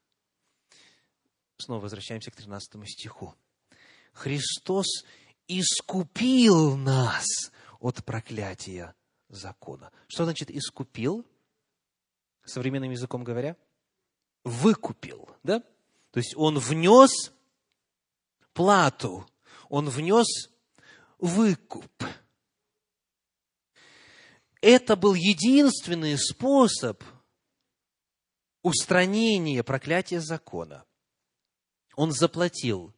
[1.58, 3.34] Снова возвращаемся к 13 стиху.
[4.12, 5.04] Христос
[5.46, 7.24] искупил нас
[7.78, 8.94] от проклятия
[9.28, 9.90] закона.
[10.08, 11.26] Что значит искупил?
[12.44, 13.56] Современным языком говоря,
[14.44, 15.60] выкупил, да?
[16.10, 17.32] То есть он внес
[18.52, 19.26] плату,
[19.68, 20.50] он внес
[21.18, 22.04] выкуп.
[24.60, 27.02] Это был единственный способ
[28.62, 30.84] устранения проклятия закона.
[31.96, 32.94] Он заплатил,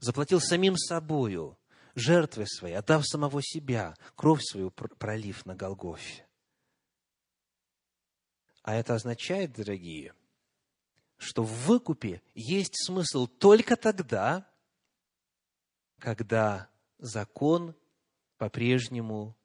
[0.00, 1.58] заплатил самим собою
[1.94, 6.26] жертвой своей, отдав самого себя, кровь свою пролив на Голгофе.
[8.62, 10.14] А это означает, дорогие,
[11.16, 14.46] что в выкупе есть смысл только тогда,
[15.98, 16.68] когда
[16.98, 17.74] закон
[18.36, 19.36] по-прежнему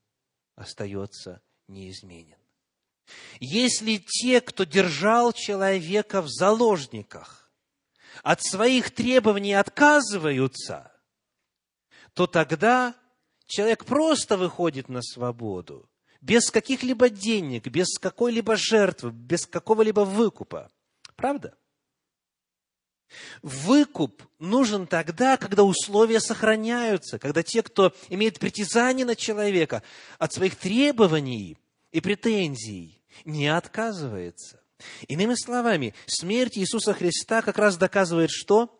[0.55, 1.41] остается
[1.73, 2.37] неизменен.
[3.39, 7.51] Если те, кто держал человека в заложниках,
[8.23, 10.89] от своих требований отказываются–
[12.13, 12.95] то тогда
[13.45, 15.89] человек просто выходит на свободу,
[16.21, 20.71] без каких-либо денег, без какой-либо жертвы, без какого-либо выкупа.
[21.15, 21.55] Правда?
[23.41, 29.83] Выкуп нужен тогда, когда условия сохраняются, когда те, кто имеет притязание на человека,
[30.17, 31.57] от своих требований
[31.93, 34.59] и претензий не отказывается.
[35.07, 38.77] Иными словами, смерть Иисуса Христа как раз доказывает что?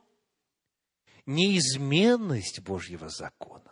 [1.25, 3.71] неизменность Божьего закона.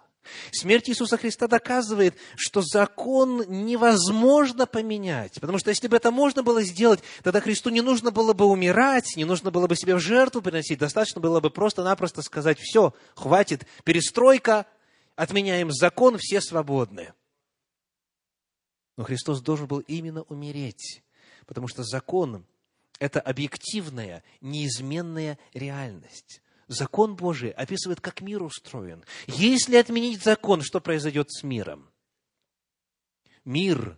[0.52, 5.42] Смерть Иисуса Христа доказывает, что закон невозможно поменять.
[5.42, 9.18] Потому что если бы это можно было сделать, тогда Христу не нужно было бы умирать,
[9.18, 10.80] не нужно было бы себе в жертву приносить.
[10.80, 14.68] Достаточно было бы просто-напросто сказать, все, хватит, перестройка,
[15.16, 17.14] отменяем закон, все свободны.
[19.02, 21.02] Но Христос должен был именно умереть,
[21.48, 22.46] потому что закон–
[23.00, 29.04] это объективная, неизменная реальность закон Божий описывает, как мир устроен.
[29.26, 31.90] Если отменить закон, что произойдет с миром?
[33.44, 33.98] Мир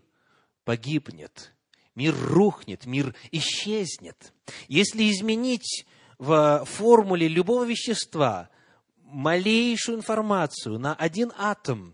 [0.64, 1.54] погибнет,
[1.96, 4.32] мир рухнет, мир исчезнет.
[4.70, 5.86] Если изменить
[6.18, 8.50] в формуле любого вещества
[9.02, 11.94] малейшую информацию на один атом,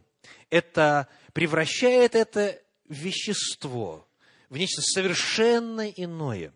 [0.51, 4.05] это превращает это вещество
[4.49, 6.51] в нечто совершенно иное.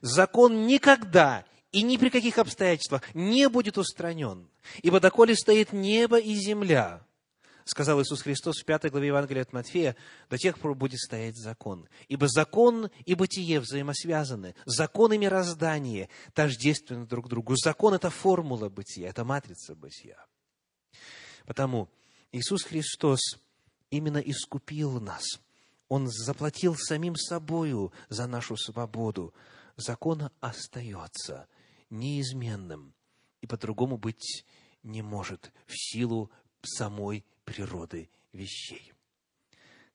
[0.00, 4.48] Закон никогда и ни при каких обстоятельствах не будет устранен.
[4.82, 7.06] Ибо доколе стоит небо и земля,
[7.64, 9.96] сказал Иисус Христос в пятой главе Евангелия от Матфея,
[10.30, 11.86] до тех пор будет стоять закон.
[12.08, 14.54] Ибо закон и бытие взаимосвязаны.
[14.64, 17.54] Закон и мироздание тождественны друг другу.
[17.56, 20.24] Закон– это формула бытия, это матрица бытия.
[21.44, 21.88] Потому
[22.32, 23.20] Иисус Христос
[23.90, 25.38] именно искупил нас.
[25.88, 29.34] Он заплатил самим собою за нашу свободу.
[29.76, 31.46] Закон остается–
[31.90, 32.94] неизменным
[33.40, 34.44] и по-другому быть
[34.82, 36.30] не может в силу
[36.62, 38.92] самой природы вещей.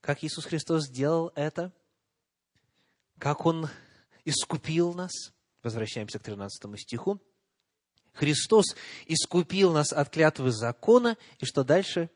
[0.02, 1.72] Как Иисус Христос сделал это?
[3.20, 3.70] Как Он
[4.26, 5.12] искупил нас?
[5.62, 7.22] Возвращаемся к 13 стиху.
[8.14, 8.76] Христос
[9.08, 12.10] искупил нас от клятвы закона, и что дальше?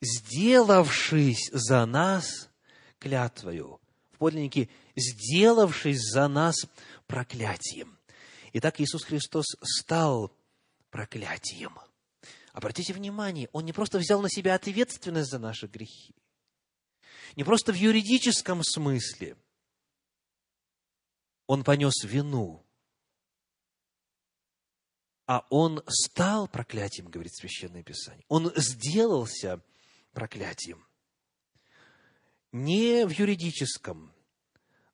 [0.00, 2.50] Сделавшись за нас
[2.98, 3.80] клятвою.
[4.12, 6.66] В подлиннике, сделавшись за нас
[7.06, 7.98] проклятием.
[8.52, 10.32] Итак, Иисус Христос стал
[10.90, 11.78] проклятием.
[12.52, 16.14] Обратите внимание, Он не просто взял на себя ответственность за наши грехи,
[17.34, 19.36] не просто в юридическом смысле.
[21.46, 22.64] Он понес вину,
[25.26, 28.24] а Он стал проклятием, говорит Священное Писание.
[28.28, 29.60] Он сделался
[30.12, 30.86] проклятием.
[32.54, 34.12] Не в юридическом,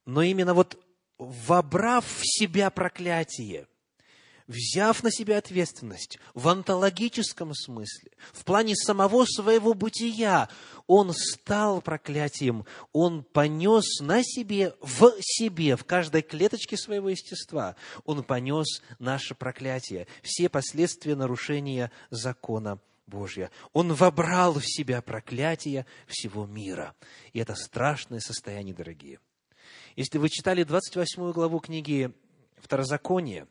[0.07, 0.83] но именно вот
[1.19, 3.67] вобрав в себя проклятие,
[4.47, 10.49] взяв на себя ответственность в онтологическом смысле, в плане самого своего бытия,
[10.87, 18.23] он стал проклятием, он понес на себе, в себе, в каждой клеточке своего естества, он
[18.25, 22.81] понес наше проклятие, все последствия нарушения закона
[23.11, 23.51] Божья.
[23.73, 26.95] Он вобрал в себя проклятие всего мира.
[27.35, 29.21] И это страшное состояние, дорогие.
[29.97, 32.15] Если вы читали 28 главу книги
[32.57, 33.47] Второзакония,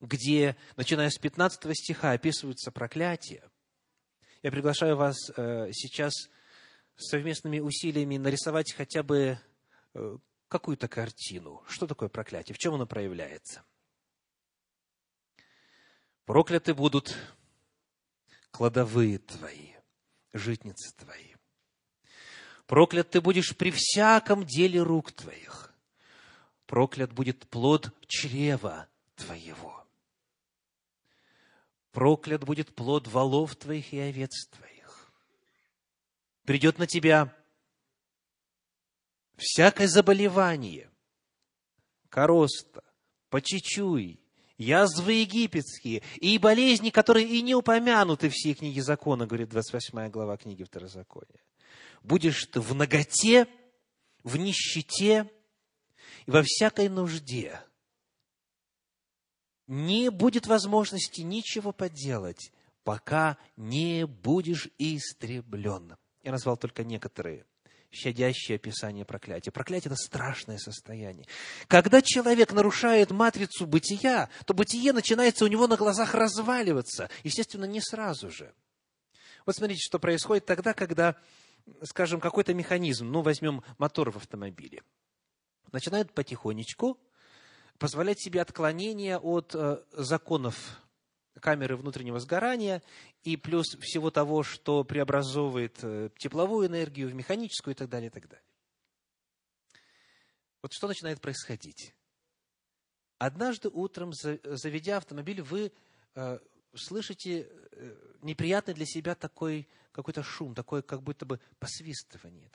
[0.00, 3.48] где, начиная с 15 стиха, описываются проклятия,
[4.42, 6.12] я приглашаю вас э, сейчас
[6.96, 9.38] совместными усилиями нарисовать хотя бы
[9.94, 10.18] э,
[10.48, 11.62] какую-то картину.
[11.66, 12.54] Что такое проклятие?
[12.54, 13.64] В чем оно проявляется?
[16.26, 17.16] Прокляты будут
[18.54, 19.72] кладовые твои,
[20.32, 21.34] житницы твои.
[22.66, 25.74] Проклят ты будешь при всяком деле рук твоих.
[26.66, 29.84] Проклят будет плод чрева твоего.
[31.90, 34.64] Проклят будет плод волов твоих и овец твоих
[36.44, 37.34] придет на тебя
[39.36, 40.90] всякое заболевание,
[42.08, 42.84] короста,
[43.30, 44.23] почечуй,
[44.58, 50.36] язвы египетские и болезни, которые и не упомянуты в всей книге закона, говорит 28 глава
[50.36, 51.40] книги Второзакония.
[52.02, 53.48] Будешь ты в ноготе,
[54.22, 55.30] в нищете
[56.26, 57.60] и во всякой нужде.
[59.66, 62.52] Не будет возможности ничего поделать,
[62.82, 65.96] пока не будешь истреблен.
[66.22, 67.46] Я назвал только некоторые
[67.94, 69.50] щадящие описания проклятия.
[69.50, 71.26] Проклятие– это страшное состояние.
[71.68, 77.08] Когда человек нарушает матрицу бытия, то бытие начинается у него на глазах разваливаться.
[77.22, 78.52] Естественно, не сразу же.
[79.46, 81.16] Вот смотрите, что происходит тогда, когда,
[81.82, 84.82] скажем, какой-то механизм, ну, возьмем мотор в автомобиле,
[85.70, 86.98] начинает потихонечку
[87.78, 90.80] позволять себе отклонения от э, законов
[91.40, 92.82] камеры внутреннего сгорания
[93.22, 98.10] и плюс всего того, что преобразовывает э, тепловую энергию в механическую и так далее, и
[98.10, 98.44] так далее.
[100.62, 101.94] Вот что начинает происходить?
[103.18, 105.72] Однажды утром, заведя автомобиль, вы
[106.14, 106.38] э,
[106.74, 112.50] слышите э, неприятный для себя такой какой-то шум, такое как будто бы посвистывание.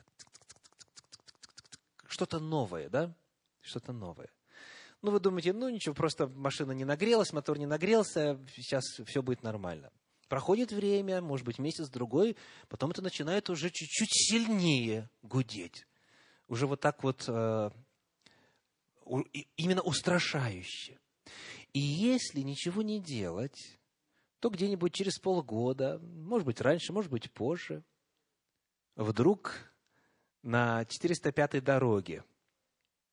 [2.05, 3.15] Что-то новое, да?
[3.61, 4.29] Что-то новое.
[5.01, 9.43] Ну, вы думаете, ну ничего, просто машина не нагрелась, мотор не нагрелся, сейчас все будет
[9.43, 9.91] нормально.
[10.27, 12.35] Проходит время, может быть, месяц-другой,
[12.67, 15.87] потом это начинает уже чуть-чуть сильнее гудеть.
[16.47, 17.71] Уже вот так вот, э,
[19.57, 20.99] именно устрашающе.
[21.73, 23.79] И если ничего не делать,
[24.39, 27.83] то где-нибудь через полгода, может быть, раньше, может быть, позже,
[28.95, 29.55] вдруг
[30.41, 32.23] на 405-й дороге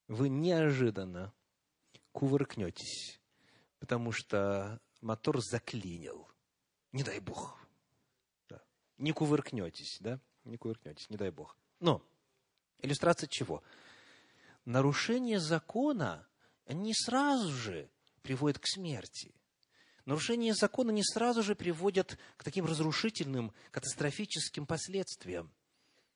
[0.08, 1.32] вы неожиданно
[2.16, 3.20] кувыркнетесь,
[3.78, 6.26] потому что мотор заклинил.
[6.92, 7.58] Не дай бог.
[8.48, 8.62] Да.
[8.96, 10.18] Не кувыркнетесь, да?
[10.44, 11.58] Не кувыркнетесь, не дай бог.
[11.78, 12.02] Но,
[12.78, 13.62] иллюстрация чего?
[14.64, 16.26] Нарушение закона
[16.66, 17.90] не сразу же
[18.22, 19.34] приводит к смерти.
[20.06, 25.52] Нарушение закона не сразу же приводят к таким разрушительным, катастрофическим последствиям.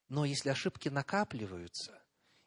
[0.09, 2.03] Но если ошибки накапливаются,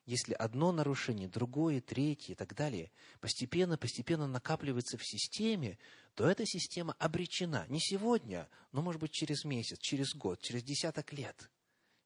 [0.06, 2.92] если одно нарушение, другое, третье и так далее
[3.22, 5.78] постепенно, постепенно накапливается в системе,
[6.16, 11.14] то эта система обречена не сегодня, но, может быть, через месяц, через год, через десяток
[11.14, 11.50] лет.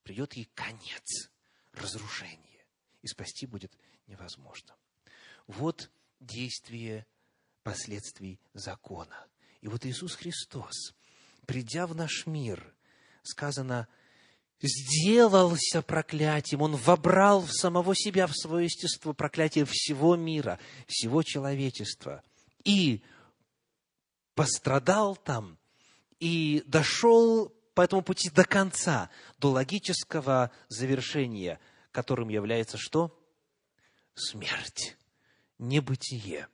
[0.04, 1.30] Придет ей конец,
[1.74, 2.66] разрушение,
[3.02, 3.72] и спасти будет
[4.06, 4.76] невозможно.
[5.48, 5.90] Вот
[6.20, 7.06] действие
[7.64, 9.28] последствий закона.
[9.62, 10.94] И вот Иисус Христос,
[11.46, 12.76] придя в наш мир,
[13.24, 13.88] сказано–
[14.62, 22.24] сделался проклятием, он вобрал в самого себя, в свое естество проклятие всего мира, всего человечества.
[22.64, 23.04] И
[24.34, 25.58] пострадал там,
[26.20, 31.60] и дошел по этому пути до конца, до логического завершения,
[31.92, 33.16] которым является что?
[34.16, 34.98] Смерть,
[35.60, 36.48] небытие,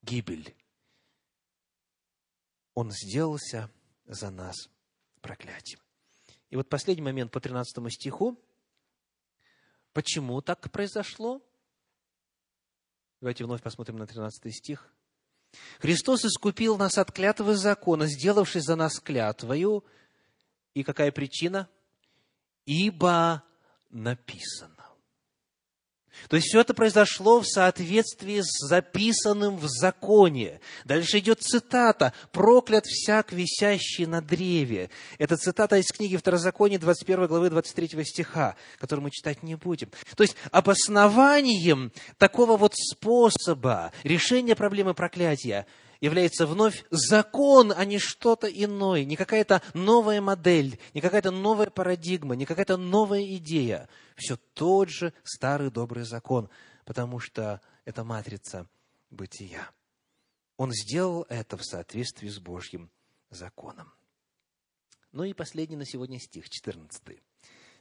[0.00, 0.56] гибель.
[2.74, 3.70] Он сделался
[4.06, 4.70] за нас
[5.20, 5.85] проклятием.
[6.50, 8.38] И вот последний момент по 13 стиху.
[9.92, 11.42] Почему так произошло?
[13.20, 14.92] Давайте вновь посмотрим на 13 стих.
[15.78, 19.84] Христос искупил нас от клятвы закона, сделавшись за нас клятвою.
[20.74, 21.68] И какая причина?
[22.66, 23.42] Ибо
[23.88, 24.75] написано.
[26.28, 30.60] То есть все это произошло в соответствии с записанным в законе.
[30.84, 34.90] Дальше идет цитата «Проклят всяк, висящий на древе».
[35.18, 39.90] Это цитата из книги Второзакония, 21 главы 23 стиха, которую мы читать не будем.
[40.16, 45.66] То есть обоснованием такого вот способа решения проблемы проклятия
[46.00, 52.36] является вновь закон, а не что-то иное, не какая-то новая модель, не какая-то новая парадигма,
[52.36, 53.88] не какая-то новая идея.
[54.16, 56.48] Все тот же старый добрый закон,
[56.84, 58.66] потому что это матрица
[59.10, 59.70] бытия.
[60.56, 62.90] Он сделал это в соответствии с Божьим
[63.30, 63.92] законом.
[65.12, 67.20] Ну и последний на сегодня стих, 14.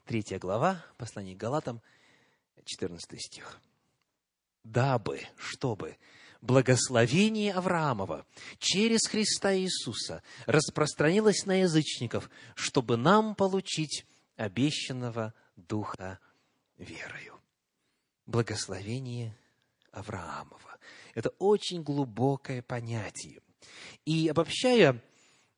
[0.04, 1.82] Третья глава, послание к Галатам,
[2.66, 3.60] 14 стих.
[4.64, 5.98] «Дабы, чтобы
[6.42, 8.26] благословение Авраамова
[8.60, 14.06] через Христа Иисуса распространилось на язычников, чтобы нам получить
[14.36, 16.20] обещанного Духа
[16.78, 17.40] верою».
[18.26, 19.38] Благословение
[19.92, 20.78] Авраамова.
[21.14, 23.42] Это очень глубокое понятие.
[24.06, 25.02] И обобщая,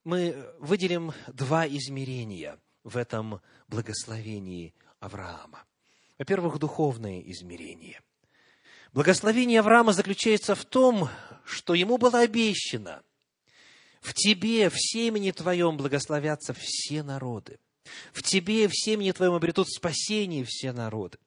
[0.04, 5.66] мы выделим два измерения в этом благословении Авраама.
[6.18, 8.02] Во-первых, духовное измерение.
[8.93, 11.10] Благословение Авраама заключается в том,
[11.43, 13.04] что ему было обещано,
[14.02, 17.60] в тебе, в семени твоем благословятся все народы.
[18.14, 21.18] В тебе, в семени твоем обретут спасение все народы.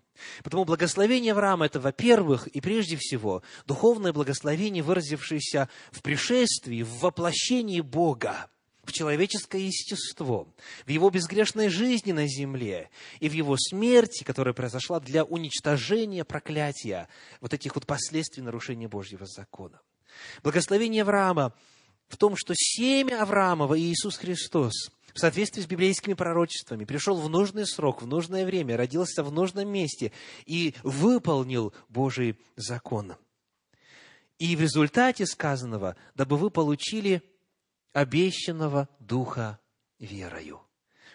[0.45, 7.81] Потому благословение Авраама– это, во-первых, и прежде всего, духовное благословение, выразившееся в пришествии, в воплощении
[7.81, 8.49] Бога
[8.83, 10.53] в человеческое естество,
[10.85, 12.91] в его безгрешной жизни на земле
[13.21, 17.09] и в его смерти, которая произошла для уничтожения проклятия,
[17.41, 19.81] вот этих вот последствий нарушения Божьего закона.
[20.43, 21.55] Благословение Авраама
[22.09, 27.29] в том, что семя Авраамова и Иисус Христос в соответствии с библейскими пророчествами, пришел в
[27.29, 30.13] нужный срок, в нужное время, родился в нужном месте
[30.47, 33.15] и выполнил Божий закон.
[34.39, 37.23] И в результате сказанного, дабы вы получили
[37.93, 39.61] обещанного Духа
[39.99, 40.61] верою.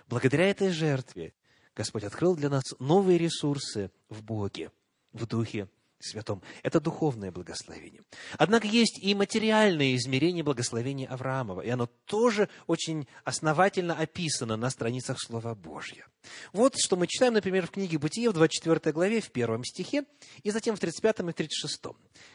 [0.08, 1.34] Благодаря этой жертве
[1.76, 4.72] Господь открыл для нас новые ресурсы в Боге,
[5.12, 5.68] в Духе
[6.06, 6.42] Святом.
[6.64, 8.02] Это духовное благословение.
[8.38, 15.20] Однако есть и материальное измерение благословения Авраамова, и оно тоже очень основательно описано на страницах
[15.20, 16.08] Слова Божьего.
[16.54, 20.06] Вот что мы читаем, например, в книге Бытие в 24 главе, в первом стихе,
[20.44, 21.82] и затем в 35 и 36.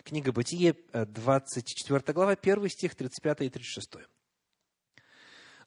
[0.05, 4.07] Книга Бытие, 24 э, глава, 1 стих, 35 и 36.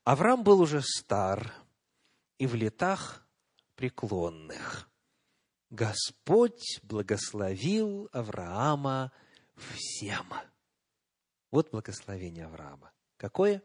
[0.04, 1.54] Авраам был уже стар
[2.38, 3.26] и в летах
[3.76, 4.89] преклонных.
[5.74, 9.11] Господь благословил Авраама
[9.55, 10.32] всем.
[11.49, 12.91] Вот благословение Авраама.
[13.17, 13.63] Какое?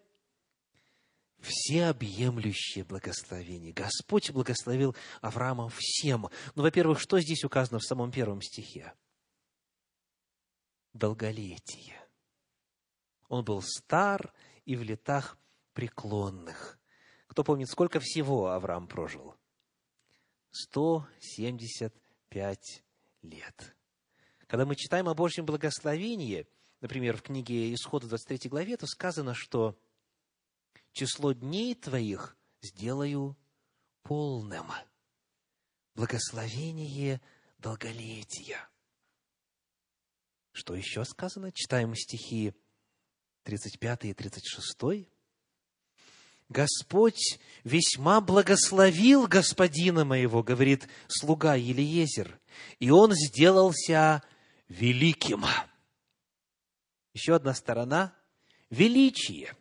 [1.40, 3.74] Всеобъемлющее благословение.
[3.74, 6.30] Господь благословил Авраама всем.
[6.54, 8.94] Ну, во-первых, что здесь указано в самом первом стихе?
[10.94, 12.00] Долголетие.
[13.28, 14.32] Он был стар
[14.64, 15.36] и в летах
[15.74, 16.78] преклонных.
[17.26, 19.37] Кто помнит, сколько всего Авраам прожил?
[20.64, 22.84] 175
[23.22, 23.76] лет.
[24.46, 26.46] Когда мы читаем о Божьем благословении,
[26.80, 29.76] например, в книге Исхода 23 главе, то сказано, что
[30.92, 33.36] число дней твоих сделаю
[34.02, 34.66] полным.
[35.94, 37.20] Благословение
[37.58, 38.68] долголетия.
[40.52, 41.52] Что еще сказано?
[41.52, 42.54] Читаем стихи
[43.44, 45.08] 35 и 36.
[46.48, 52.40] Господь весьма благословил господина моего, говорит слуга Елиезер,
[52.78, 54.22] и он сделался
[54.68, 55.44] великим.
[57.12, 58.14] Еще одна сторона–
[58.70, 59.54] величие.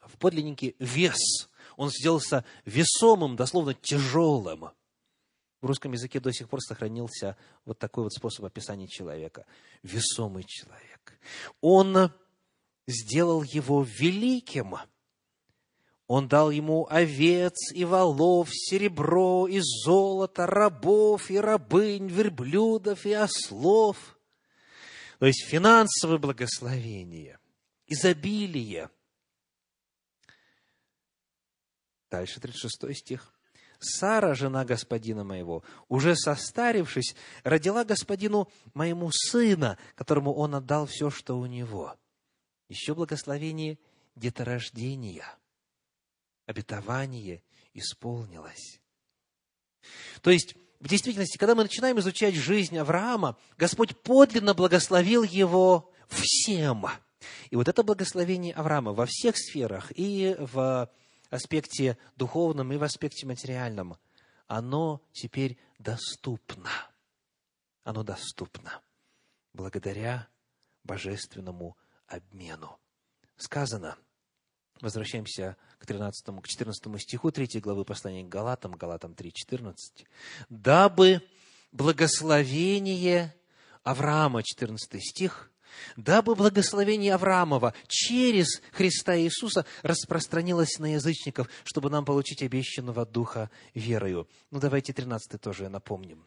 [0.00, 1.48] В подлиннике– вес.
[1.76, 4.70] Он сделался весомым, дословно тяжелым.
[5.60, 9.44] В русском языке до сих пор сохранился вот такой вот способ описания человека.
[9.82, 11.18] Весомый человек.
[11.60, 12.12] Он
[12.86, 14.76] сделал его великим–
[16.10, 24.18] он дал ему овец и волов, серебро и золото, рабов и рабынь, верблюдов и ослов.
[25.20, 27.38] То есть финансовое благословение,
[27.86, 28.90] изобилие.
[32.10, 33.32] Дальше 36 стих.
[33.78, 41.38] Сара, жена господина моего, уже состарившись, родила господину моему сына, которому он отдал все, что
[41.38, 41.96] у него.
[42.68, 43.78] Еще благословение
[44.16, 45.24] деторождения–
[46.50, 47.42] обетование
[47.74, 48.80] исполнилось.
[50.20, 56.86] То есть, в действительности, когда мы начинаем изучать жизнь Авраама, Господь подлинно благословил его всем.
[57.50, 60.90] И вот это благословение Авраама во всех сферах, и в
[61.30, 63.96] аспекте духовном, и в аспекте материальном,
[64.48, 66.70] оно теперь доступно.
[67.84, 68.82] Оно доступно
[69.52, 70.28] благодаря
[70.82, 71.76] божественному
[72.08, 72.80] обмену.
[73.36, 73.96] Сказано–
[74.80, 80.06] Возвращаемся к 13, к 14 стиху 3 главы послания к Галатам, Галатам 3, 14.
[80.48, 81.22] «Дабы
[81.72, 83.34] благословение
[83.82, 85.50] Авраама, 14 стих,
[85.96, 94.28] дабы благословение Авраамова через Христа Иисуса распространилось на язычников, чтобы нам получить обещанного Духа верою.
[94.50, 96.24] Ну, давайте 13 тоже напомним.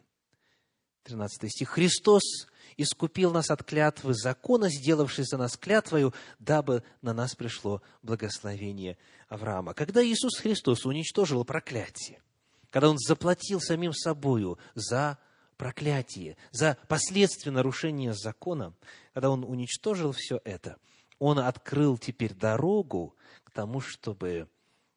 [1.04, 1.68] 13 стих.
[1.68, 2.22] «Христос
[2.76, 8.96] искупил нас от клятвы закона, сделавшись за нас клятвою, дабы на нас пришло благословение
[9.28, 9.74] Авраама».
[9.74, 12.22] Когда Иисус Христос уничтожил проклятие,
[12.70, 15.18] когда Он заплатил самим собою за
[15.56, 18.74] проклятие, за последствия нарушения закона,
[19.12, 20.78] когда Он уничтожил все это,
[21.18, 24.48] Он открыл теперь дорогу к тому, чтобы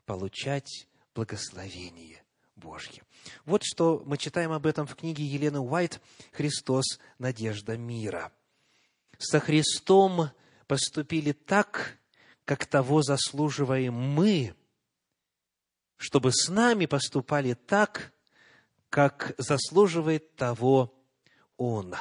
[0.05, 2.23] получать благословение
[2.57, 3.03] Божье.
[3.45, 6.01] Вот что мы читаем об этом в книге Елены Уайт
[6.31, 6.99] «Христос.
[7.19, 8.31] Надежда мира».
[9.17, 10.31] «Со Христом
[10.67, 11.97] поступили так,
[12.45, 14.55] как того заслуживаем мы,
[15.97, 18.13] чтобы с нами поступали так,
[18.89, 20.93] как заслуживает того
[21.57, 21.95] Он.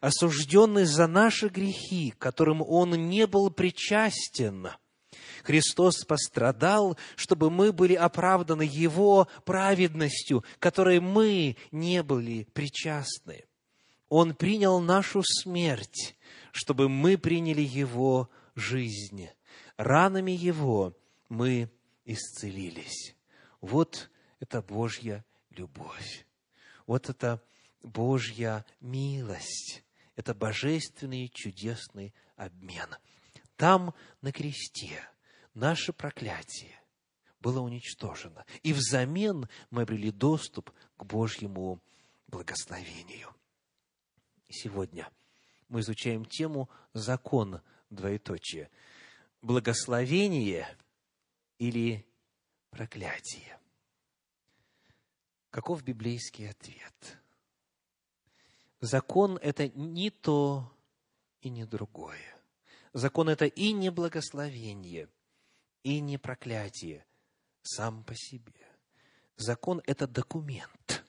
[0.00, 4.70] Осужденный за наши грехи, которым Он не был причастен–
[5.42, 13.44] Христос пострадал, чтобы мы были оправданы Его праведностью, которой мы не были причастны.
[14.08, 16.16] Он принял нашу смерть,
[16.52, 19.28] чтобы мы приняли Его жизнь.
[19.76, 20.96] Ранами Его
[21.28, 21.70] мы
[22.04, 23.16] исцелились.
[23.60, 26.26] Вот это Божья любовь.
[26.86, 27.42] Вот это
[27.82, 29.82] Божья милость.
[30.16, 32.88] Это божественный чудесный обмен.
[33.56, 35.00] Там, на кресте,
[35.54, 36.80] наше проклятие
[37.40, 38.44] было уничтожено.
[38.62, 41.82] И взамен мы обрели доступ к Божьему
[42.28, 43.34] благословению.
[44.48, 45.10] Сегодня
[45.68, 48.70] мы изучаем тему «Закон двоеточие».
[49.40, 50.68] Благословение
[51.58, 52.06] или
[52.70, 53.58] проклятие?
[55.50, 57.18] Каков библейский ответ?
[58.80, 60.72] Закон– это не то
[61.40, 62.40] и не другое.
[62.92, 65.08] Закон– это и не благословение–
[65.82, 67.04] и не проклятие
[67.62, 68.66] сам по себе.
[69.36, 71.04] Закон– это документ.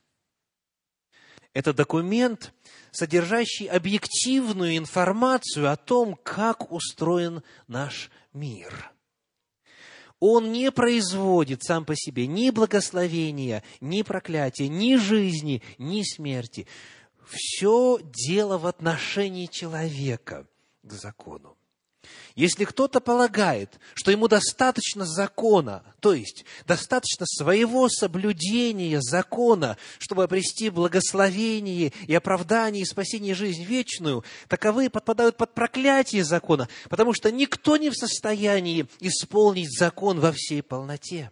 [1.53, 2.53] Это документ,
[2.91, 8.91] содержащий объективную информацию о том, как устроен наш мир.
[10.19, 16.65] Он не производит сам по себе ни благословения, ни проклятия, ни жизни, ни смерти.
[17.28, 20.47] Все дело в отношении человека
[20.82, 21.57] к закону.
[22.36, 30.70] Если кто-то полагает, что ему достаточно закона, то есть достаточно своего соблюдения закона, чтобы обрести
[30.70, 37.78] благословение и оправдание и спасение жизнь вечную, таковые подпадают под проклятие закона, потому что никто
[37.78, 41.32] не в состоянии исполнить закон во всей полноте.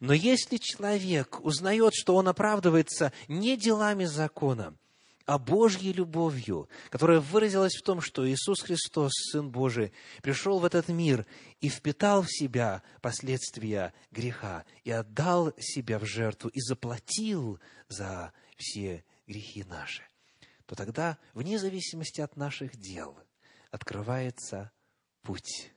[0.00, 4.74] Но если человек узнает, что он оправдывается не делами закона,
[5.30, 9.92] а Божьей любовью, которая выразилась в том, что Иисус Христос, Сын Божий,
[10.24, 11.24] пришел в этот мир
[11.60, 19.04] и впитал в себя последствия греха, и отдал себя в жертву, и заплатил за все
[19.28, 20.02] грехи наши,
[20.66, 23.16] то тогда, вне зависимости от наших дел,
[23.70, 24.72] открывается
[25.22, 25.70] путь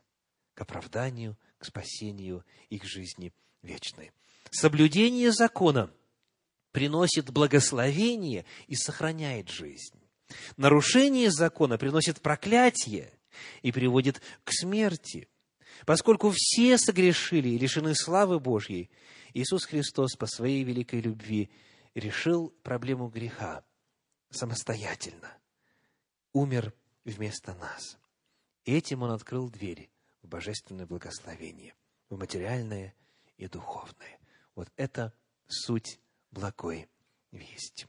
[0.56, 3.32] к оправданию, к спасению и к жизни
[3.62, 4.14] вечной.
[4.50, 5.92] Соблюдение закона–
[6.74, 9.96] приносит благословение и сохраняет жизнь.
[10.58, 13.14] Нарушение закона приносит проклятие
[13.62, 15.30] и приводит к смерти.
[15.86, 18.90] Поскольку все согрешили и лишены славы Божьей,
[19.34, 21.52] Иисус Христос по своей великой любви
[21.94, 23.64] решил проблему греха
[24.32, 25.32] самостоятельно.
[26.34, 26.74] Умер
[27.06, 28.00] вместо нас.
[28.66, 29.92] Этим Он открыл двери
[30.24, 31.76] в божественное благословение,
[32.10, 32.96] в материальное
[33.38, 34.20] и духовное.
[34.56, 35.14] Вот это
[35.48, 36.00] суть
[36.34, 36.90] благой
[37.32, 37.88] вести.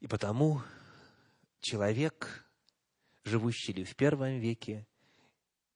[0.00, 0.62] И потому
[1.60, 2.46] человек,
[3.24, 4.86] живущий ли в первом веке,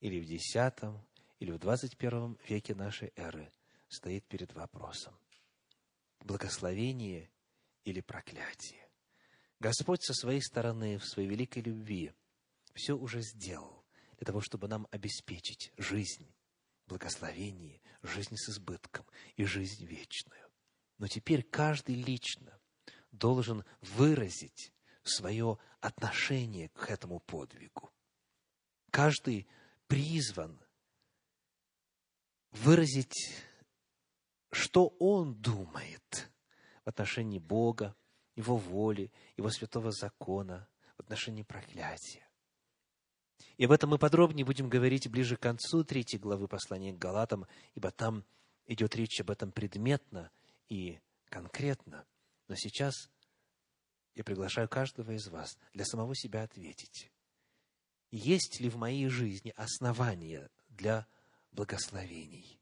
[0.01, 1.05] или в десятом,
[1.41, 3.51] или в двадцать первом веке нашей эры,
[3.89, 5.19] стоит перед вопросом.
[6.21, 7.31] Благословение
[7.85, 8.87] или проклятие?
[9.61, 12.13] Господь со своей стороны, в своей великой любви,
[12.75, 13.85] все уже сделал
[14.19, 16.33] для того, чтобы нам обеспечить жизнь,
[16.87, 19.05] благословение, жизнь с избытком
[19.37, 20.48] и жизнь вечную.
[20.99, 22.61] Но теперь каждый лично
[23.13, 24.73] должен выразить
[25.03, 27.93] свое отношение к этому подвигу.
[28.91, 29.49] Каждый
[29.87, 30.61] призван
[32.51, 33.35] выразить,
[34.51, 36.31] что он думает
[36.85, 37.97] в отношении Бога,
[38.35, 42.27] Его воли, Его святого закона, в отношении проклятия.
[43.57, 47.47] И об этом мы подробнее будем говорить ближе к концу третьей главы послания к Галатам,
[47.75, 48.25] ибо там
[48.67, 50.31] идет речь об этом предметно
[50.69, 50.99] и
[51.29, 52.07] конкретно.
[52.49, 52.95] Но сейчас
[54.19, 57.13] Я приглашаю каждого из вас для самого себя ответить.
[58.11, 61.07] Есть ли в моей жизни основания для
[61.53, 62.61] благословений?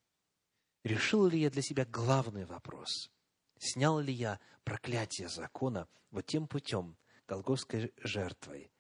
[0.84, 3.10] Решил ли я для себя главный вопрос?
[3.58, 8.70] Снял ли я проклятие закона вот тем путем, голгофской жертвой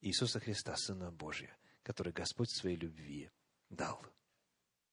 [0.00, 3.30] Иисуса Христа, Сына Божия, который Господь своей любви
[3.70, 4.04] дал?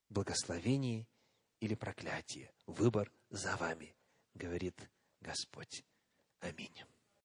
[0.10, 1.08] Благословение
[1.62, 2.52] или проклятие?
[2.66, 3.96] Выбор за вами,
[4.34, 4.90] говорит
[5.22, 5.86] Господь.
[6.42, 6.84] Аминь.